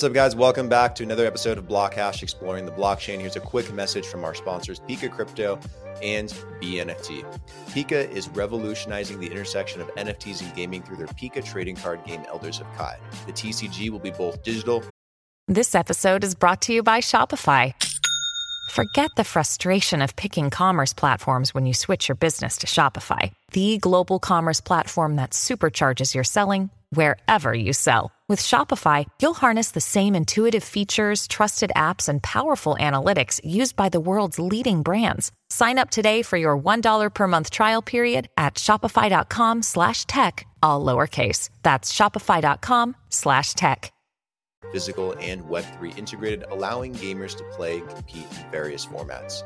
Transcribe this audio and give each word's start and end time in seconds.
What's 0.00 0.10
up, 0.10 0.14
guys? 0.14 0.36
Welcome 0.36 0.68
back 0.68 0.94
to 0.94 1.02
another 1.02 1.26
episode 1.26 1.58
of 1.58 1.66
Blockhash 1.66 2.22
Exploring 2.22 2.66
the 2.66 2.70
Blockchain. 2.70 3.18
Here's 3.18 3.34
a 3.34 3.40
quick 3.40 3.72
message 3.72 4.06
from 4.06 4.22
our 4.22 4.32
sponsors, 4.32 4.78
Pika 4.78 5.10
Crypto 5.10 5.58
and 6.00 6.28
BNFT. 6.62 7.24
Pika 7.70 8.08
is 8.12 8.28
revolutionizing 8.28 9.18
the 9.18 9.26
intersection 9.26 9.80
of 9.80 9.88
NFTs 9.96 10.40
and 10.40 10.54
gaming 10.54 10.82
through 10.82 10.98
their 10.98 11.08
Pika 11.08 11.44
trading 11.44 11.74
card 11.74 12.04
game 12.04 12.22
Elders 12.28 12.60
of 12.60 12.72
Kai. 12.76 12.96
The 13.26 13.32
TCG 13.32 13.90
will 13.90 13.98
be 13.98 14.12
both 14.12 14.44
digital. 14.44 14.84
This 15.48 15.74
episode 15.74 16.22
is 16.22 16.36
brought 16.36 16.62
to 16.62 16.72
you 16.72 16.84
by 16.84 17.00
Shopify. 17.00 17.74
Forget 18.70 19.10
the 19.16 19.24
frustration 19.24 20.00
of 20.00 20.14
picking 20.14 20.50
commerce 20.50 20.92
platforms 20.92 21.54
when 21.54 21.66
you 21.66 21.74
switch 21.74 22.06
your 22.06 22.14
business 22.14 22.58
to 22.58 22.68
Shopify, 22.68 23.32
the 23.50 23.78
global 23.78 24.20
commerce 24.20 24.60
platform 24.60 25.16
that 25.16 25.30
supercharges 25.30 26.14
your 26.14 26.22
selling 26.22 26.70
wherever 26.90 27.54
you 27.54 27.72
sell. 27.72 28.12
With 28.28 28.42
Shopify, 28.42 29.06
you'll 29.22 29.32
harness 29.32 29.70
the 29.70 29.80
same 29.80 30.14
intuitive 30.14 30.62
features, 30.62 31.26
trusted 31.26 31.72
apps, 31.74 32.10
and 32.10 32.22
powerful 32.22 32.76
analytics 32.78 33.40
used 33.42 33.74
by 33.74 33.88
the 33.88 34.00
world's 34.00 34.38
leading 34.38 34.82
brands. 34.82 35.32
Sign 35.48 35.78
up 35.78 35.88
today 35.88 36.20
for 36.20 36.36
your 36.36 36.58
$1 36.58 37.14
per 37.14 37.26
month 37.26 37.50
trial 37.50 37.80
period 37.80 38.28
at 38.36 38.56
shopify.com 38.56 39.62
slash 39.62 40.04
tech, 40.04 40.46
all 40.62 40.84
lowercase. 40.84 41.48
That's 41.62 41.90
shopify.com 41.90 42.96
slash 43.08 43.54
tech. 43.54 43.92
Physical 44.72 45.14
and 45.20 45.42
Web3 45.44 45.96
integrated, 45.96 46.44
allowing 46.50 46.94
gamers 46.96 47.34
to 47.38 47.44
play 47.44 47.78
and 47.78 47.88
compete 47.88 48.26
in 48.32 48.50
various 48.50 48.84
formats. 48.84 49.42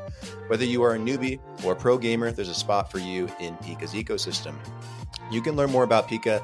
Whether 0.49 0.65
you 0.65 0.83
are 0.83 0.95
a 0.95 0.99
newbie 0.99 1.39
or 1.63 1.71
a 1.71 1.75
pro 1.75 1.97
gamer, 1.97 2.31
there's 2.31 2.49
a 2.49 2.53
spot 2.53 2.91
for 2.91 2.99
you 2.99 3.29
in 3.39 3.55
Pika's 3.57 3.93
ecosystem. 3.93 4.55
You 5.31 5.41
can 5.41 5.55
learn 5.55 5.71
more 5.71 5.83
about 5.83 6.09
Pika 6.09 6.43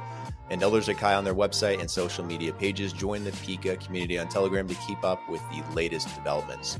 and 0.49 0.61
Elders 0.63 0.89
of 0.89 0.97
Kai 0.97 1.15
on 1.15 1.23
their 1.23 1.35
website 1.35 1.79
and 1.79 1.89
social 1.89 2.23
media 2.23 2.53
pages. 2.53 2.93
Join 2.93 3.23
the 3.23 3.31
Pika 3.31 3.83
community 3.83 4.17
on 4.19 4.27
Telegram 4.27 4.67
to 4.67 4.75
keep 4.75 5.03
up 5.03 5.27
with 5.29 5.41
the 5.51 5.63
latest 5.73 6.13
developments. 6.15 6.79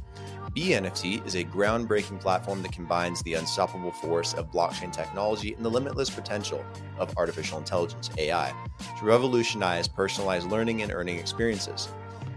BNFT 0.56 1.26
is 1.28 1.36
a 1.36 1.44
groundbreaking 1.44 2.20
platform 2.20 2.64
that 2.64 2.72
combines 2.72 3.22
the 3.22 3.36
unstoppable 3.36 3.92
force 3.92 4.34
of 4.34 4.52
blockchain 4.52 4.92
technology 4.92 5.54
and 5.54 5.64
the 5.64 5.70
limitless 5.70 6.10
potential 6.10 6.66
of 6.98 7.16
artificial 7.18 7.60
intelligence, 7.60 8.10
AI, 8.18 8.52
to 8.98 9.06
revolutionize 9.06 9.88
personalized 9.88 10.50
learning 10.50 10.82
and 10.82 10.92
earning 10.92 11.20
experiences. 11.20 11.90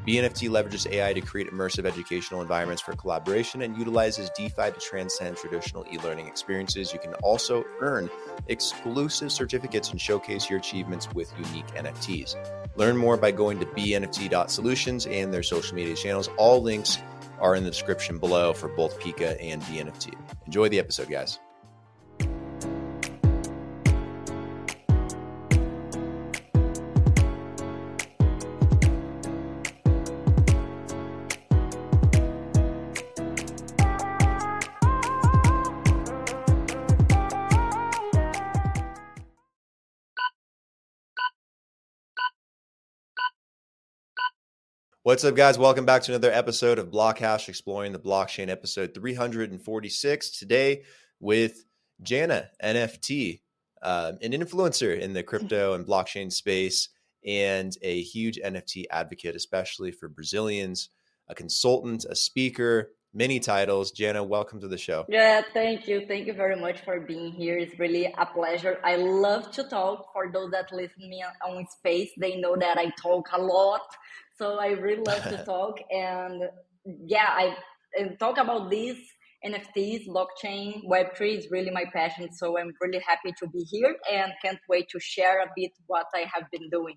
BNFT 0.07 0.51
leverages 0.51 0.91
AI 0.91 1.13
to 1.13 1.21
create 1.21 1.49
immersive 1.51 1.85
educational 1.85 2.43
environments 2.43 2.83
for 2.83 2.93
collaboration 2.97 3.63
and 3.63 3.77
utilizes 3.77 4.31
DeFi 4.31 4.73
to 4.73 4.81
transcend 4.81 5.37
traditional 5.37 5.87
e 5.93 5.99
learning 5.99 6.27
experiences. 6.27 6.93
You 6.93 6.99
can 6.99 7.15
also 7.15 7.65
earn 7.81 8.11
exclusive 8.49 9.31
certificates 9.31 9.93
and 9.93 10.01
showcase 10.01 10.51
your 10.51 10.59
achievements 10.59 11.09
with 11.15 11.33
unique 11.39 11.69
NFTs. 11.69 12.35
Learn 12.75 12.97
more 12.97 13.17
by 13.17 13.31
going 13.31 13.61
to 13.61 13.67
bnft.solutions 13.67 15.07
and 15.07 15.33
their 15.33 15.45
social 15.45 15.77
media 15.77 15.95
channels. 15.95 16.29
All 16.37 16.61
links 16.61 16.99
are 17.39 17.55
in 17.55 17.63
the 17.63 17.71
description 17.71 18.19
below 18.19 18.53
for 18.53 18.69
both 18.69 18.99
Pika 18.99 19.37
and 19.41 19.63
BNFT. 19.63 20.15
Enjoy 20.47 20.69
the 20.69 20.81
episode, 20.81 21.11
guys. 21.11 21.39
What's 45.05 45.25
up, 45.25 45.35
guys? 45.35 45.59
Welcome 45.59 45.85
back 45.85 46.03
to 46.03 46.13
another 46.13 46.31
episode 46.31 46.79
of 46.79 46.93
Blockhash 46.93 47.49
Exploring 47.49 47.91
the 47.91 47.99
Blockchain, 47.99 48.49
episode 48.49 48.95
346. 48.95 50.39
Today 50.39 50.85
with 51.19 51.65
Jana 52.05 52.51
NFT, 52.63 53.41
uh, 53.83 54.13
an 54.23 54.31
influencer 54.31 54.97
in 54.97 55.13
the 55.13 55.25
crypto 55.25 55.73
and 55.75 55.85
blockchain 55.85 56.31
space, 56.31 56.89
and 57.27 57.77
a 57.83 58.01
huge 58.03 58.39
NFT 58.39 58.85
advocate, 58.93 59.35
especially 59.35 59.91
for 59.91 60.09
Brazilians, 60.09 60.91
a 61.27 61.35
consultant, 61.35 62.05
a 62.09 62.15
speaker, 62.15 62.93
many 63.13 63.41
titles. 63.41 63.91
Jana, 63.91 64.23
welcome 64.23 64.61
to 64.61 64.69
the 64.69 64.79
show. 64.79 65.05
Yeah, 65.09 65.43
thank 65.53 65.89
you. 65.89 66.07
Thank 66.07 66.29
you 66.29 66.33
very 66.33 66.55
much 66.55 66.85
for 66.85 67.01
being 67.01 67.33
here. 67.33 67.59
It's 67.59 67.77
really 67.77 68.07
a 68.07 68.27
pleasure. 68.27 68.79
I 68.85 68.95
love 68.95 69.51
to 69.51 69.65
talk. 69.65 70.13
For 70.13 70.31
those 70.31 70.53
that 70.53 70.73
listen 70.73 71.11
me 71.11 71.25
on 71.45 71.67
space, 71.67 72.13
they 72.17 72.37
know 72.37 72.55
that 72.55 72.79
I 72.79 72.93
talk 73.03 73.31
a 73.33 73.43
lot 73.43 73.83
so 74.37 74.59
I 74.59 74.69
really 74.69 75.03
love 75.03 75.23
to 75.25 75.45
talk 75.45 75.79
and 75.91 76.45
yeah, 76.85 77.29
I 77.29 77.57
and 77.99 78.19
talk 78.19 78.39
about 78.39 78.71
these 78.71 78.99
NFTs, 79.45 80.07
blockchain, 80.09 80.85
Web3 80.85 81.39
is 81.39 81.49
really 81.51 81.71
my 81.71 81.85
passion. 81.93 82.33
So 82.33 82.59
I'm 82.59 82.73
really 82.81 83.01
happy 83.01 83.33
to 83.39 83.49
be 83.49 83.65
here 83.71 83.97
and 84.11 84.33
can't 84.41 84.59
wait 84.69 84.89
to 84.91 85.01
share 85.01 85.43
a 85.43 85.47
bit 85.57 85.73
what 85.87 86.07
I 86.15 86.25
have 86.33 86.45
been 86.53 86.69
doing. 86.71 86.97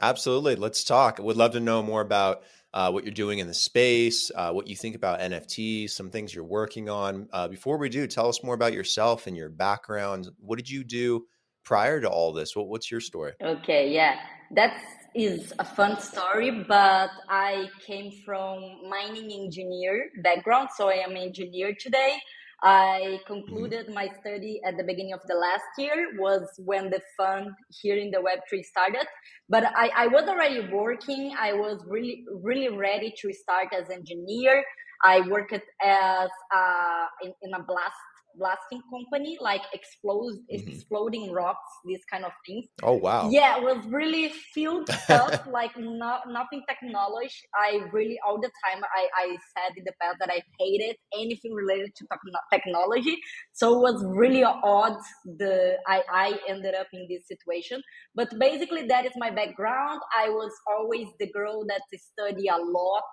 Absolutely. 0.00 0.56
Let's 0.56 0.84
talk. 0.84 1.20
I 1.20 1.22
would 1.22 1.36
love 1.36 1.52
to 1.52 1.60
know 1.60 1.82
more 1.82 2.00
about 2.00 2.42
uh, 2.72 2.90
what 2.90 3.04
you're 3.04 3.12
doing 3.12 3.38
in 3.38 3.46
the 3.46 3.54
space, 3.54 4.30
uh, 4.34 4.50
what 4.50 4.66
you 4.66 4.74
think 4.74 4.96
about 4.96 5.20
NFTs, 5.20 5.90
some 5.90 6.10
things 6.10 6.34
you're 6.34 6.44
working 6.44 6.88
on. 6.88 7.28
Uh, 7.30 7.48
before 7.48 7.76
we 7.76 7.90
do, 7.90 8.06
tell 8.06 8.28
us 8.28 8.42
more 8.42 8.54
about 8.54 8.72
yourself 8.72 9.26
and 9.26 9.36
your 9.36 9.50
background. 9.50 10.30
What 10.38 10.56
did 10.56 10.70
you 10.70 10.82
do 10.82 11.26
prior 11.64 12.00
to 12.00 12.08
all 12.08 12.32
this? 12.32 12.56
What, 12.56 12.68
what's 12.68 12.90
your 12.90 13.00
story? 13.00 13.32
Okay, 13.42 13.92
yeah, 13.92 14.16
that's 14.50 14.82
is 15.14 15.52
a 15.58 15.64
fun 15.64 16.00
story, 16.00 16.50
but 16.50 17.10
I 17.28 17.68
came 17.86 18.12
from 18.24 18.88
mining 18.88 19.30
engineer 19.32 20.10
background, 20.22 20.70
so 20.76 20.88
I 20.88 21.04
am 21.06 21.16
engineer 21.16 21.74
today. 21.78 22.18
I 22.62 23.18
concluded 23.26 23.92
my 23.92 24.08
study 24.20 24.60
at 24.64 24.76
the 24.76 24.84
beginning 24.84 25.12
of 25.12 25.20
the 25.26 25.34
last 25.34 25.64
year 25.78 26.12
was 26.16 26.48
when 26.58 26.90
the 26.90 27.00
fun 27.16 27.54
here 27.68 27.96
in 27.96 28.12
the 28.12 28.18
Web3 28.18 28.64
started. 28.64 29.06
But 29.48 29.64
I, 29.74 29.90
I 29.96 30.06
was 30.06 30.28
already 30.28 30.68
working. 30.72 31.34
I 31.38 31.54
was 31.54 31.84
really, 31.88 32.24
really 32.42 32.68
ready 32.68 33.12
to 33.20 33.32
start 33.32 33.68
as 33.76 33.90
engineer. 33.90 34.62
I 35.04 35.22
worked 35.28 35.52
as 35.52 36.30
uh, 36.54 37.06
in, 37.24 37.32
in 37.42 37.52
a 37.52 37.62
blast 37.64 37.96
blasting 38.38 38.80
company, 38.90 39.38
like 39.40 39.62
explode, 39.72 40.34
mm-hmm. 40.52 40.68
exploding 40.68 41.32
rocks, 41.32 41.68
these 41.84 42.02
kind 42.10 42.24
of 42.24 42.32
things. 42.46 42.66
Oh 42.82 42.94
wow! 42.94 43.28
Yeah, 43.30 43.58
it 43.58 43.62
was 43.62 43.84
really 43.86 44.28
field 44.54 44.88
stuff, 44.90 45.46
like 45.50 45.72
not 45.78 46.22
nothing 46.28 46.62
technology. 46.68 47.34
I 47.54 47.80
really 47.92 48.18
all 48.26 48.40
the 48.40 48.50
time 48.64 48.82
I 48.82 49.08
I 49.16 49.26
said 49.54 49.76
in 49.76 49.84
the 49.84 49.92
past 50.00 50.16
that 50.20 50.30
I 50.30 50.42
hated 50.58 50.96
anything 51.14 51.52
related 51.52 51.94
to 51.96 52.06
technology. 52.52 53.18
So 53.52 53.74
it 53.76 53.92
was 53.92 54.04
really 54.04 54.44
odd. 54.44 54.96
The 55.24 55.76
I 55.86 56.02
I 56.10 56.38
ended 56.48 56.74
up 56.74 56.88
in 56.92 57.06
this 57.08 57.26
situation, 57.28 57.82
but 58.14 58.28
basically 58.38 58.86
that 58.88 59.06
is 59.06 59.12
my 59.16 59.30
background. 59.30 60.00
I 60.18 60.28
was 60.28 60.52
always 60.68 61.08
the 61.18 61.30
girl 61.30 61.64
that 61.68 61.82
study 61.96 62.48
a 62.48 62.56
lot 62.56 63.04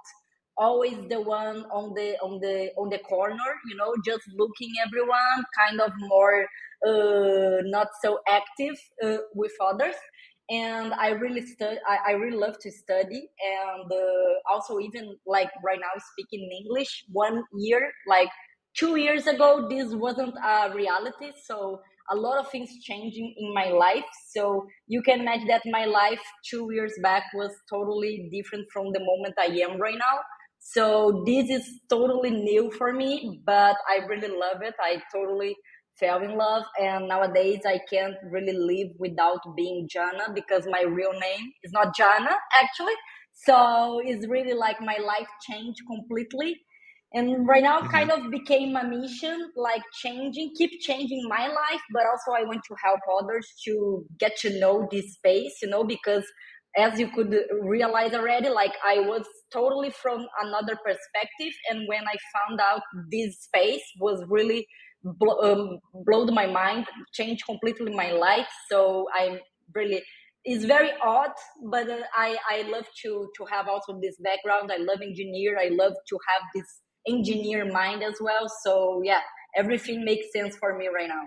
always 0.60 0.98
the 1.10 1.22
one 1.22 1.64
on 1.72 1.94
the 1.96 2.16
on 2.22 2.40
the 2.42 2.70
on 2.78 2.90
the 2.90 3.00
corner 3.00 3.50
you 3.70 3.76
know 3.78 3.96
just 4.06 4.24
looking 4.38 4.70
everyone 4.86 5.40
kind 5.58 5.80
of 5.82 5.92
more 6.00 6.46
uh, 6.88 7.58
not 7.66 7.88
so 8.02 8.20
active 8.30 8.76
uh, 9.04 9.18
with 9.36 9.52
others. 9.62 9.96
And 10.52 10.94
i 10.96 11.10
really 11.10 11.46
study 11.46 11.78
I, 11.88 11.98
I 12.10 12.12
really 12.14 12.38
love 12.38 12.58
to 12.62 12.72
study. 12.72 13.30
And 13.54 13.92
uh, 13.92 14.52
also 14.52 14.80
even 14.80 15.16
like 15.28 15.50
right 15.64 15.80
now 15.80 15.94
speaking 16.12 16.50
english 16.64 17.06
one 17.12 17.44
year 17.58 17.92
like 18.08 18.30
two 18.76 18.96
years 18.96 19.28
ago 19.28 19.68
this 19.70 19.94
wasn't 19.94 20.36
a 20.44 20.72
reality. 20.74 21.32
So 21.46 21.82
a 22.12 22.16
lot 22.16 22.40
of 22.40 22.50
things 22.52 22.72
changing 22.82 23.36
in 23.38 23.54
my 23.54 23.70
life. 23.70 24.06
So 24.34 24.66
you 24.88 25.04
can 25.04 25.20
imagine 25.22 25.48
that 25.48 25.62
my 25.68 25.86
life 25.86 26.22
two 26.50 26.70
years 26.74 26.94
back 27.04 27.24
was 27.36 27.52
totally 27.70 28.30
different 28.32 28.68
from 28.74 28.92
the 28.94 29.00
moment 29.00 29.36
i 29.38 29.46
am 29.66 29.80
right 29.80 29.98
now 30.08 30.16
so 30.74 31.24
this 31.26 31.50
is 31.50 31.82
totally 31.90 32.30
new 32.30 32.72
for 32.78 32.94
me, 32.94 33.42
but 33.44 33.76
I 33.88 34.06
really 34.06 34.28
love 34.28 34.62
it. 34.62 34.76
I 34.80 35.02
totally 35.12 35.56
fell 36.00 36.22
in 36.22 36.38
love 36.38 36.64
and 36.80 37.08
nowadays 37.08 37.62
I 37.66 37.80
can't 37.90 38.16
really 38.32 38.56
live 38.56 38.90
without 39.00 39.40
being 39.58 39.88
Jana 39.92 40.28
because 40.34 40.68
my 40.70 40.84
real 40.84 41.12
name 41.12 41.52
is 41.64 41.72
not 41.72 41.96
Jana 41.96 42.36
actually. 42.62 42.94
So 43.34 44.00
it's 44.04 44.28
really 44.28 44.54
like 44.54 44.80
my 44.80 44.98
life 45.04 45.28
changed 45.50 45.80
completely. 45.90 46.56
And 47.14 47.48
right 47.48 47.64
now 47.64 47.80
mm-hmm. 47.80 47.90
kind 47.90 48.12
of 48.12 48.30
became 48.30 48.76
a 48.76 48.84
mission, 48.88 49.52
like 49.56 49.82
changing, 50.04 50.54
keep 50.56 50.80
changing 50.82 51.28
my 51.28 51.48
life, 51.48 51.82
but 51.92 52.04
also 52.06 52.40
I 52.40 52.46
want 52.46 52.62
to 52.68 52.76
help 52.84 53.00
others 53.20 53.48
to 53.66 54.06
get 54.20 54.38
to 54.42 54.60
know 54.60 54.88
this 54.92 55.14
space, 55.16 55.58
you 55.64 55.70
know, 55.70 55.84
because 55.84 56.24
as 56.78 57.00
you 57.00 57.10
could 57.10 57.36
realize 57.62 58.14
already, 58.14 58.50
like 58.50 58.74
I 58.86 59.00
was 59.00 59.26
totally 59.52 59.90
from 59.90 60.26
another 60.44 60.76
perspective. 60.76 61.54
And 61.70 61.88
when 61.88 62.04
I 62.04 62.16
found 62.34 62.60
out 62.62 62.82
this 63.12 63.42
space 63.42 63.84
was 64.00 64.24
really 64.28 64.68
blow, 65.04 65.40
um, 65.40 65.80
blowed 66.06 66.32
my 66.34 66.46
mind, 66.48 66.86
changed 67.14 67.46
completely 67.46 67.94
my 67.96 68.12
life. 68.12 68.48
So 68.72 69.08
I'm 69.16 69.40
really 69.74 70.04
it's 70.46 70.66
very 70.66 70.92
odd, 71.04 71.32
but 71.70 71.90
uh, 71.90 71.98
I 72.16 72.38
I 72.50 72.62
love 72.70 72.86
to 73.04 73.30
to 73.36 73.46
have 73.46 73.68
also 73.68 74.00
this 74.02 74.16
background. 74.24 74.72
I 74.72 74.78
love 74.78 75.02
engineer. 75.02 75.58
I 75.60 75.70
love 75.70 75.94
to 76.10 76.20
have 76.30 76.44
this 76.56 76.82
engineer 77.08 77.72
mind 77.72 78.04
as 78.04 78.16
well. 78.22 78.48
So 78.64 79.02
yeah, 79.04 79.22
everything 79.56 80.06
makes 80.06 80.32
sense 80.32 80.56
for 80.56 80.78
me 80.78 80.88
right 80.88 81.10
now. 81.10 81.24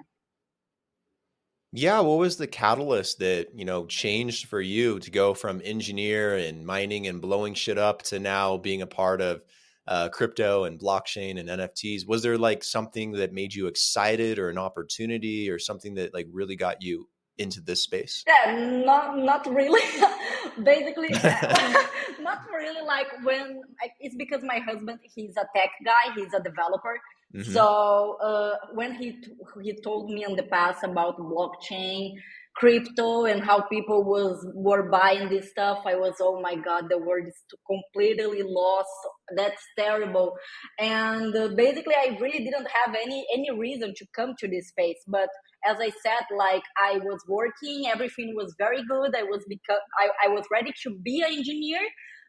Yeah, 1.75 2.01
what 2.01 2.19
was 2.19 2.37
the 2.37 2.47
catalyst 2.47 3.19
that, 3.21 3.49
you 3.55 3.65
know, 3.65 3.87
changed 3.87 4.49
for 4.49 4.61
you 4.61 4.99
to 5.01 5.11
go 5.11 5.33
from 5.33 5.63
engineer 5.65 6.37
and 6.37 6.67
mining 6.67 7.07
and 7.07 7.21
blowing 7.21 7.55
shit 7.55 7.79
up 7.79 8.03
to 8.05 8.19
now 8.19 8.59
being 8.59 8.83
a 8.83 8.87
part 8.87 9.23
of 9.23 9.43
uh, 9.87 10.11
crypto 10.11 10.65
and 10.65 10.79
blockchain 10.79 11.41
and 11.41 11.49
NFTs? 11.49 12.07
Was 12.07 12.23
there 12.23 12.37
like 12.37 12.63
something 12.63 13.13
that 13.13 13.33
made 13.33 13.55
you 13.55 13.69
excited 13.69 14.39
or 14.39 14.51
an 14.51 14.59
opportunity 14.59 15.49
or 15.49 15.59
something 15.59 15.95
that 15.95 16.13
like 16.13 16.27
really 16.31 16.57
got 16.57 16.83
you 16.83 17.09
into 17.39 17.63
this 17.63 17.83
space? 17.83 18.23
Yeah, 18.27 18.83
not 18.85 19.17
not 19.19 19.47
really. 19.47 19.81
Basically, 20.63 21.09
not 22.21 22.43
really. 22.53 22.83
Like 22.87 23.07
when 23.23 23.63
it's 23.99 24.15
because 24.17 24.43
my 24.43 24.59
husband, 24.59 24.99
he's 25.03 25.37
a 25.39 25.47
tech 25.57 25.71
guy, 25.85 26.13
he's 26.15 26.35
a 26.35 26.43
developer, 26.43 26.99
Mm-hmm. 27.35 27.53
So 27.53 28.19
uh, 28.23 28.57
when 28.75 28.95
he 28.95 29.19
he 29.63 29.75
told 29.83 30.11
me 30.11 30.25
in 30.25 30.37
the 30.37 30.43
past 30.43 30.85
about 30.85 31.17
blockchain, 31.19 32.13
crypto, 32.55 33.25
and 33.25 33.43
how 33.43 33.63
people 33.63 34.05
was 34.05 34.47
were 34.55 34.91
buying 34.91 35.31
this 35.31 35.51
stuff, 35.51 35.79
I 35.87 35.95
was 35.95 36.15
oh 36.21 36.41
my 36.43 36.57
god, 36.57 36.91
the 36.91 36.99
world 36.99 37.27
is 37.27 37.43
completely 37.67 38.43
lost. 38.45 38.91
That's 39.35 39.63
terrible. 39.79 40.37
And 40.79 41.35
uh, 41.35 41.49
basically, 41.57 41.95
I 41.95 42.19
really 42.21 42.45
didn't 42.45 42.69
have 42.85 42.95
any 42.95 43.25
any 43.33 43.51
reason 43.51 43.95
to 43.97 44.07
come 44.15 44.35
to 44.39 44.47
this 44.49 44.69
space, 44.69 45.03
but 45.09 45.29
as 45.65 45.79
I 45.81 45.91
said, 46.05 46.25
like 46.37 46.63
I 46.77 46.99
was 46.99 47.21
working, 47.29 47.87
everything 47.87 48.35
was 48.37 48.55
very 48.59 48.83
good. 48.85 49.15
I 49.17 49.23
was 49.23 49.45
because 49.49 49.81
I, 49.99 50.27
I 50.27 50.29
was 50.29 50.45
ready 50.53 50.73
to 50.83 50.91
be 51.03 51.23
an 51.23 51.33
engineer, 51.33 51.81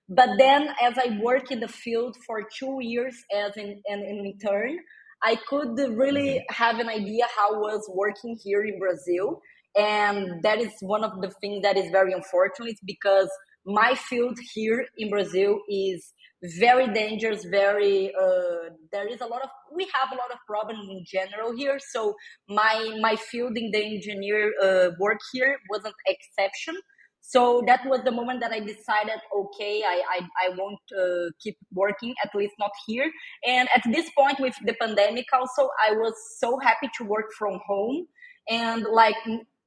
but 0.09 0.29
then, 0.37 0.69
as 0.81 0.95
I 0.97 1.17
work 1.21 1.51
in 1.51 1.59
the 1.59 1.67
field 1.67 2.17
for 2.25 2.43
two 2.59 2.79
years 2.81 3.15
as 3.33 3.55
an, 3.57 3.81
an, 3.87 3.99
an 3.99 4.25
intern, 4.25 4.77
I 5.23 5.37
could 5.47 5.77
really 5.77 6.39
mm-hmm. 6.39 6.63
have 6.63 6.79
an 6.79 6.89
idea 6.89 7.25
how 7.35 7.55
I 7.55 7.57
was 7.57 7.89
working 7.93 8.37
here 8.43 8.63
in 8.63 8.79
Brazil. 8.79 9.41
And 9.75 10.43
that 10.43 10.59
is 10.59 10.71
one 10.81 11.03
of 11.03 11.21
the 11.21 11.31
things 11.41 11.63
that 11.63 11.77
is 11.77 11.89
very 11.91 12.13
unfortunate 12.13 12.75
because 12.85 13.29
my 13.65 13.95
field 13.95 14.37
here 14.53 14.85
in 14.97 15.09
Brazil 15.09 15.59
is 15.69 16.13
very 16.59 16.91
dangerous 16.93 17.45
very 17.45 18.13
uh, 18.21 18.69
there 18.91 19.07
is 19.07 19.21
a 19.21 19.25
lot 19.25 19.41
of 19.41 19.49
we 19.73 19.87
have 19.93 20.11
a 20.11 20.15
lot 20.15 20.29
of 20.31 20.37
problems 20.45 20.85
in 20.89 21.03
general 21.07 21.55
here 21.55 21.79
so 21.79 22.13
my 22.49 22.97
my 23.01 23.15
field 23.15 23.57
in 23.57 23.71
the 23.71 23.81
engineer 23.81 24.51
uh, 24.61 24.89
work 24.99 25.19
here 25.31 25.57
was 25.69 25.85
an 25.85 25.93
exception 26.05 26.75
so 27.25 27.63
that 27.65 27.79
was 27.85 28.01
the 28.03 28.11
moment 28.11 28.41
that 28.41 28.51
i 28.51 28.59
decided 28.59 29.19
okay 29.33 29.81
i 29.87 30.01
i, 30.15 30.19
I 30.45 30.49
won't 30.57 30.85
uh, 30.91 31.31
keep 31.41 31.57
working 31.73 32.13
at 32.23 32.35
least 32.35 32.53
not 32.59 32.71
here. 32.85 33.09
And 33.47 33.69
at 33.73 33.81
this 33.91 34.09
point 34.17 34.39
with 34.39 34.55
the 34.65 34.75
pandemic 34.79 35.25
also 35.31 35.69
i 35.87 35.91
was 35.93 36.13
so 36.37 36.59
happy 36.59 36.89
to 36.97 37.05
work 37.05 37.29
from 37.39 37.59
home. 37.65 38.07
And 38.49 38.83
like 38.91 39.15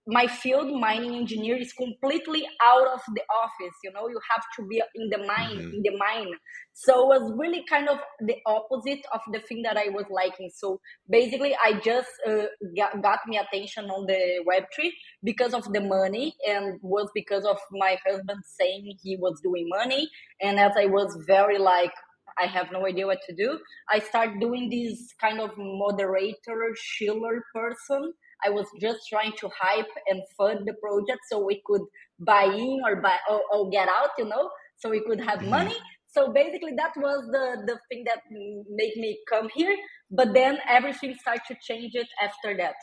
my 0.07 0.27
field 0.27 0.73
mining 0.81 1.17
engineer 1.17 1.57
is 1.57 1.73
completely 1.73 2.47
out 2.65 2.87
of 2.87 3.01
the 3.15 3.23
office 3.43 3.75
you 3.83 3.91
know 3.93 4.09
you 4.09 4.21
have 4.31 4.45
to 4.57 4.67
be 4.67 4.81
in 4.95 5.09
the 5.11 5.19
mine 5.19 5.59
mm-hmm. 5.59 5.75
in 5.75 5.83
the 5.83 5.97
mine 5.99 6.33
so 6.73 7.13
it 7.13 7.21
was 7.21 7.33
really 7.37 7.65
kind 7.69 7.89
of 7.89 7.99
the 8.21 8.37
opposite 8.47 9.05
of 9.13 9.21
the 9.33 9.41
thing 9.41 9.63
that 9.63 9.77
i 9.77 9.89
was 9.89 10.05
liking 10.09 10.49
so 10.55 10.81
basically 11.11 11.57
i 11.65 11.73
just 11.85 12.09
uh, 12.27 12.45
got, 12.77 13.03
got 13.03 13.19
me 13.27 13.37
attention 13.37 13.87
on 13.87 14.07
the 14.07 14.45
web3 14.49 14.91
because 15.25 15.53
of 15.53 15.65
the 15.73 15.81
money 15.81 16.35
and 16.49 16.79
was 16.83 17.11
because 17.13 17.45
of 17.45 17.59
my 17.73 17.99
husband 18.07 18.39
saying 18.45 18.97
he 19.03 19.17
was 19.17 19.41
doing 19.43 19.69
money 19.69 20.09
and 20.41 20.61
as 20.61 20.73
i 20.79 20.87
was 20.87 21.17
very 21.27 21.59
like 21.59 21.93
I 22.39 22.45
have 22.49 22.71
no 22.71 22.87
idea 22.87 23.07
what 23.07 23.21
to 23.31 23.35
do. 23.35 23.59
I 23.91 23.99
start 23.99 24.41
doing 24.41 24.69
this 24.69 25.15
kind 25.19 25.41
of 25.41 25.53
moderator, 25.57 26.75
chiller 26.77 27.43
person 27.55 28.13
I 28.45 28.51
was 28.51 28.67
just 28.81 29.01
trying 29.09 29.33
to 29.41 29.51
hype 29.59 29.89
and 30.09 30.23
fund 30.37 30.61
the 30.67 30.75
project 30.75 31.21
so 31.31 31.45
we 31.45 31.63
could 31.65 31.83
buy 32.21 32.45
in 32.45 32.81
or 32.85 32.97
buy 32.97 33.17
or, 33.31 33.43
or 33.53 33.71
get 33.71 33.89
out, 33.89 34.11
you 34.19 34.27
know, 34.27 34.51
so 34.77 34.91
we 34.91 35.03
could 35.07 35.21
have 35.21 35.41
mm-hmm. 35.41 35.51
money. 35.51 35.77
So 36.09 36.33
basically, 36.33 36.73
that 36.77 36.93
was 36.97 37.27
the 37.31 37.63
the 37.67 37.79
thing 37.89 38.05
that 38.07 38.21
made 38.31 38.97
me 38.97 39.19
come 39.29 39.49
here. 39.55 39.77
But 40.11 40.35
then 40.35 40.59
everything 40.69 41.15
started 41.21 41.43
to 41.49 41.57
change 41.61 41.93
it 41.95 42.07
after 42.23 42.57
that. 42.57 42.77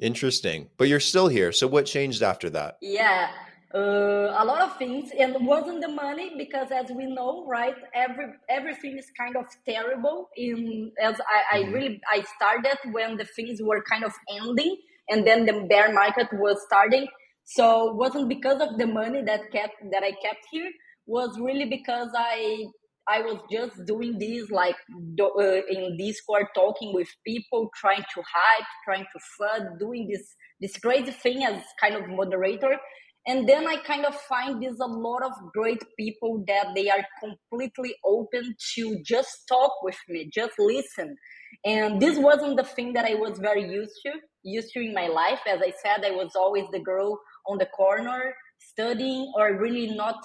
Interesting, 0.00 0.68
but 0.76 0.88
you're 0.88 1.00
still 1.00 1.28
here. 1.28 1.52
So 1.52 1.66
what 1.66 1.86
changed 1.86 2.22
after 2.22 2.50
that? 2.50 2.76
Yeah, 2.80 3.30
uh, 3.76 4.34
a 4.38 4.44
lot 4.44 4.62
of 4.62 4.76
things 4.78 5.10
and 5.18 5.34
wasn't 5.46 5.80
the 5.80 5.88
money 5.88 6.32
because 6.38 6.68
as 6.70 6.90
we 6.90 7.06
know 7.06 7.46
right 7.46 7.74
every 7.94 8.26
everything 8.48 8.96
is 8.96 9.10
kind 9.18 9.36
of 9.36 9.44
terrible 9.68 10.28
in 10.36 10.90
as 11.02 11.16
I, 11.20 11.58
I 11.58 11.62
mm-hmm. 11.62 11.72
really 11.74 12.00
i 12.12 12.24
started 12.36 12.78
when 12.92 13.16
the 13.16 13.26
things 13.36 13.60
were 13.60 13.82
kind 13.90 14.04
of 14.04 14.12
ending 14.40 14.76
and 15.10 15.26
then 15.26 15.44
the 15.44 15.66
bear 15.68 15.92
market 15.92 16.28
was 16.32 16.56
starting 16.66 17.06
so 17.44 17.92
wasn't 17.92 18.28
because 18.28 18.60
of 18.60 18.78
the 18.78 18.86
money 18.86 19.22
that 19.26 19.52
kept 19.52 19.74
that 19.92 20.02
i 20.02 20.12
kept 20.24 20.46
here 20.50 20.70
was 21.06 21.38
really 21.38 21.66
because 21.66 22.10
i 22.16 22.64
i 23.08 23.20
was 23.20 23.40
just 23.52 23.84
doing 23.84 24.18
this 24.18 24.50
like 24.50 24.76
uh, 25.20 25.60
in 25.68 25.96
discord 25.98 26.46
talking 26.54 26.94
with 26.94 27.08
people 27.26 27.68
trying 27.76 28.04
to 28.14 28.22
hype 28.22 28.68
trying 28.84 29.06
to 29.12 29.20
fund 29.38 29.78
doing 29.78 30.08
this 30.10 30.34
this 30.60 30.76
crazy 30.78 31.10
thing 31.10 31.44
as 31.44 31.62
kind 31.80 31.94
of 31.94 32.08
moderator 32.08 32.78
and 33.26 33.48
then 33.48 33.66
i 33.66 33.76
kind 33.76 34.04
of 34.04 34.14
find 34.14 34.62
there's 34.62 34.80
a 34.80 34.86
lot 34.86 35.22
of 35.22 35.32
great 35.52 35.82
people 35.98 36.44
that 36.46 36.68
they 36.74 36.88
are 36.88 37.04
completely 37.20 37.94
open 38.04 38.54
to 38.74 39.02
just 39.04 39.46
talk 39.48 39.72
with 39.82 39.98
me 40.08 40.28
just 40.32 40.52
listen 40.58 41.16
and 41.64 42.00
this 42.00 42.18
wasn't 42.18 42.56
the 42.56 42.64
thing 42.64 42.92
that 42.92 43.04
i 43.04 43.14
was 43.14 43.38
very 43.38 43.68
used 43.68 43.98
to 44.04 44.12
used 44.42 44.72
to 44.72 44.80
in 44.80 44.94
my 44.94 45.06
life 45.08 45.40
as 45.48 45.60
i 45.60 45.72
said 45.82 46.04
i 46.04 46.10
was 46.10 46.32
always 46.36 46.64
the 46.72 46.80
girl 46.80 47.18
on 47.48 47.58
the 47.58 47.66
corner 47.66 48.34
studying 48.58 49.32
or 49.36 49.58
really 49.58 49.94
not 49.94 50.16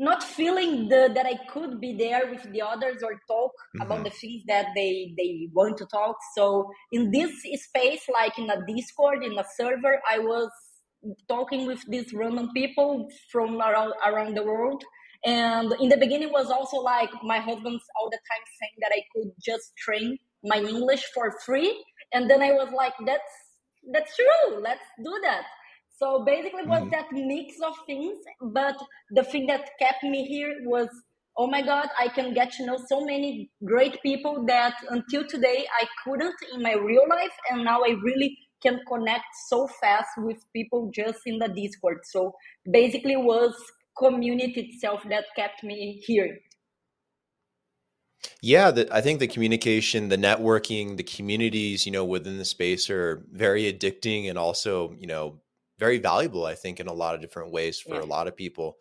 not 0.00 0.22
feeling 0.22 0.88
the, 0.88 1.10
that 1.14 1.26
I 1.26 1.38
could 1.52 1.78
be 1.78 1.92
there 1.92 2.22
with 2.30 2.50
the 2.52 2.62
others 2.62 3.02
or 3.02 3.20
talk 3.28 3.52
mm-hmm. 3.52 3.82
about 3.82 4.04
the 4.04 4.10
things 4.10 4.42
that 4.48 4.68
they 4.74 5.12
they 5.16 5.48
want 5.52 5.76
to 5.76 5.86
talk. 5.86 6.16
So 6.34 6.70
in 6.90 7.10
this 7.10 7.30
space, 7.66 8.04
like 8.10 8.38
in 8.38 8.48
a 8.48 8.64
Discord, 8.66 9.22
in 9.22 9.38
a 9.38 9.44
server, 9.58 10.00
I 10.10 10.18
was 10.18 10.50
talking 11.28 11.66
with 11.66 11.84
these 11.88 12.12
random 12.12 12.50
people 12.54 13.08
from 13.30 13.60
around 13.60 13.92
around 14.06 14.36
the 14.36 14.42
world. 14.42 14.82
And 15.24 15.72
in 15.80 15.88
the 15.88 15.98
beginning 15.98 16.30
was 16.32 16.50
also 16.50 16.78
like 16.78 17.10
my 17.22 17.38
husband's 17.38 17.84
all 17.98 18.08
the 18.10 18.18
time 18.30 18.44
saying 18.58 18.76
that 18.80 18.92
i 18.92 19.02
could 19.12 19.32
just 19.38 19.76
train 19.76 20.18
my 20.44 20.58
english 20.58 21.04
for 21.14 21.30
free. 21.44 21.84
And 22.12 22.30
then 22.30 22.42
i 22.42 22.52
was 22.52 22.70
like 22.72 22.94
that's 23.06 23.32
that's 23.92 24.14
true. 24.14 24.60
Let's 24.60 24.84
do 25.02 25.18
that. 25.22 25.44
So 25.98 26.24
basically 26.24 26.64
was 26.66 26.80
mm-hmm. 26.80 26.90
that 26.90 27.12
mix 27.12 27.56
of 27.64 27.74
things. 27.86 28.16
But 28.40 28.76
the 29.10 29.22
thing 29.22 29.46
that 29.46 29.70
kept 29.78 30.02
me 30.02 30.24
here 30.24 30.54
was 30.64 30.88
oh 31.36 31.46
my 31.46 31.62
god 31.62 31.86
i 31.96 32.08
can 32.08 32.34
get 32.34 32.50
to 32.50 32.66
know 32.66 32.76
so 32.88 33.04
many 33.04 33.48
great 33.64 34.02
people 34.02 34.44
that 34.46 34.74
until 34.88 35.24
today 35.28 35.64
i 35.80 35.86
couldn't 36.02 36.34
in 36.52 36.60
my 36.62 36.74
real 36.74 37.04
life. 37.08 37.36
And 37.50 37.64
now 37.64 37.80
i 37.82 37.94
really 38.02 38.36
can 38.62 38.80
connect 38.88 39.24
so 39.48 39.66
fast 39.66 40.10
with 40.18 40.38
people 40.52 40.90
just 40.94 41.20
in 41.26 41.38
the 41.38 41.48
Discord. 41.48 42.00
So 42.04 42.34
basically 42.70 43.16
was 43.16 43.54
community 43.98 44.72
itself 44.72 45.02
that 45.08 45.24
kept 45.36 45.62
me 45.62 46.02
here. 46.06 46.38
Yeah, 48.42 48.70
the, 48.70 48.94
I 48.94 49.00
think 49.00 49.18
the 49.18 49.26
communication, 49.26 50.08
the 50.08 50.16
networking, 50.18 50.96
the 50.96 51.02
communities, 51.02 51.86
you 51.86 51.92
know, 51.92 52.04
within 52.04 52.38
the 52.38 52.44
space 52.44 52.90
are 52.90 53.24
very 53.32 53.72
addicting 53.72 54.28
and 54.28 54.38
also, 54.38 54.94
you 54.98 55.06
know, 55.06 55.40
very 55.78 55.98
valuable. 55.98 56.44
I 56.44 56.54
think 56.54 56.80
in 56.80 56.86
a 56.86 56.92
lot 56.92 57.14
of 57.14 57.22
different 57.22 57.52
ways 57.52 57.80
for 57.80 57.94
yeah. 57.94 58.02
a 58.02 58.04
lot 58.04 58.28
of 58.28 58.36
people. 58.36 58.76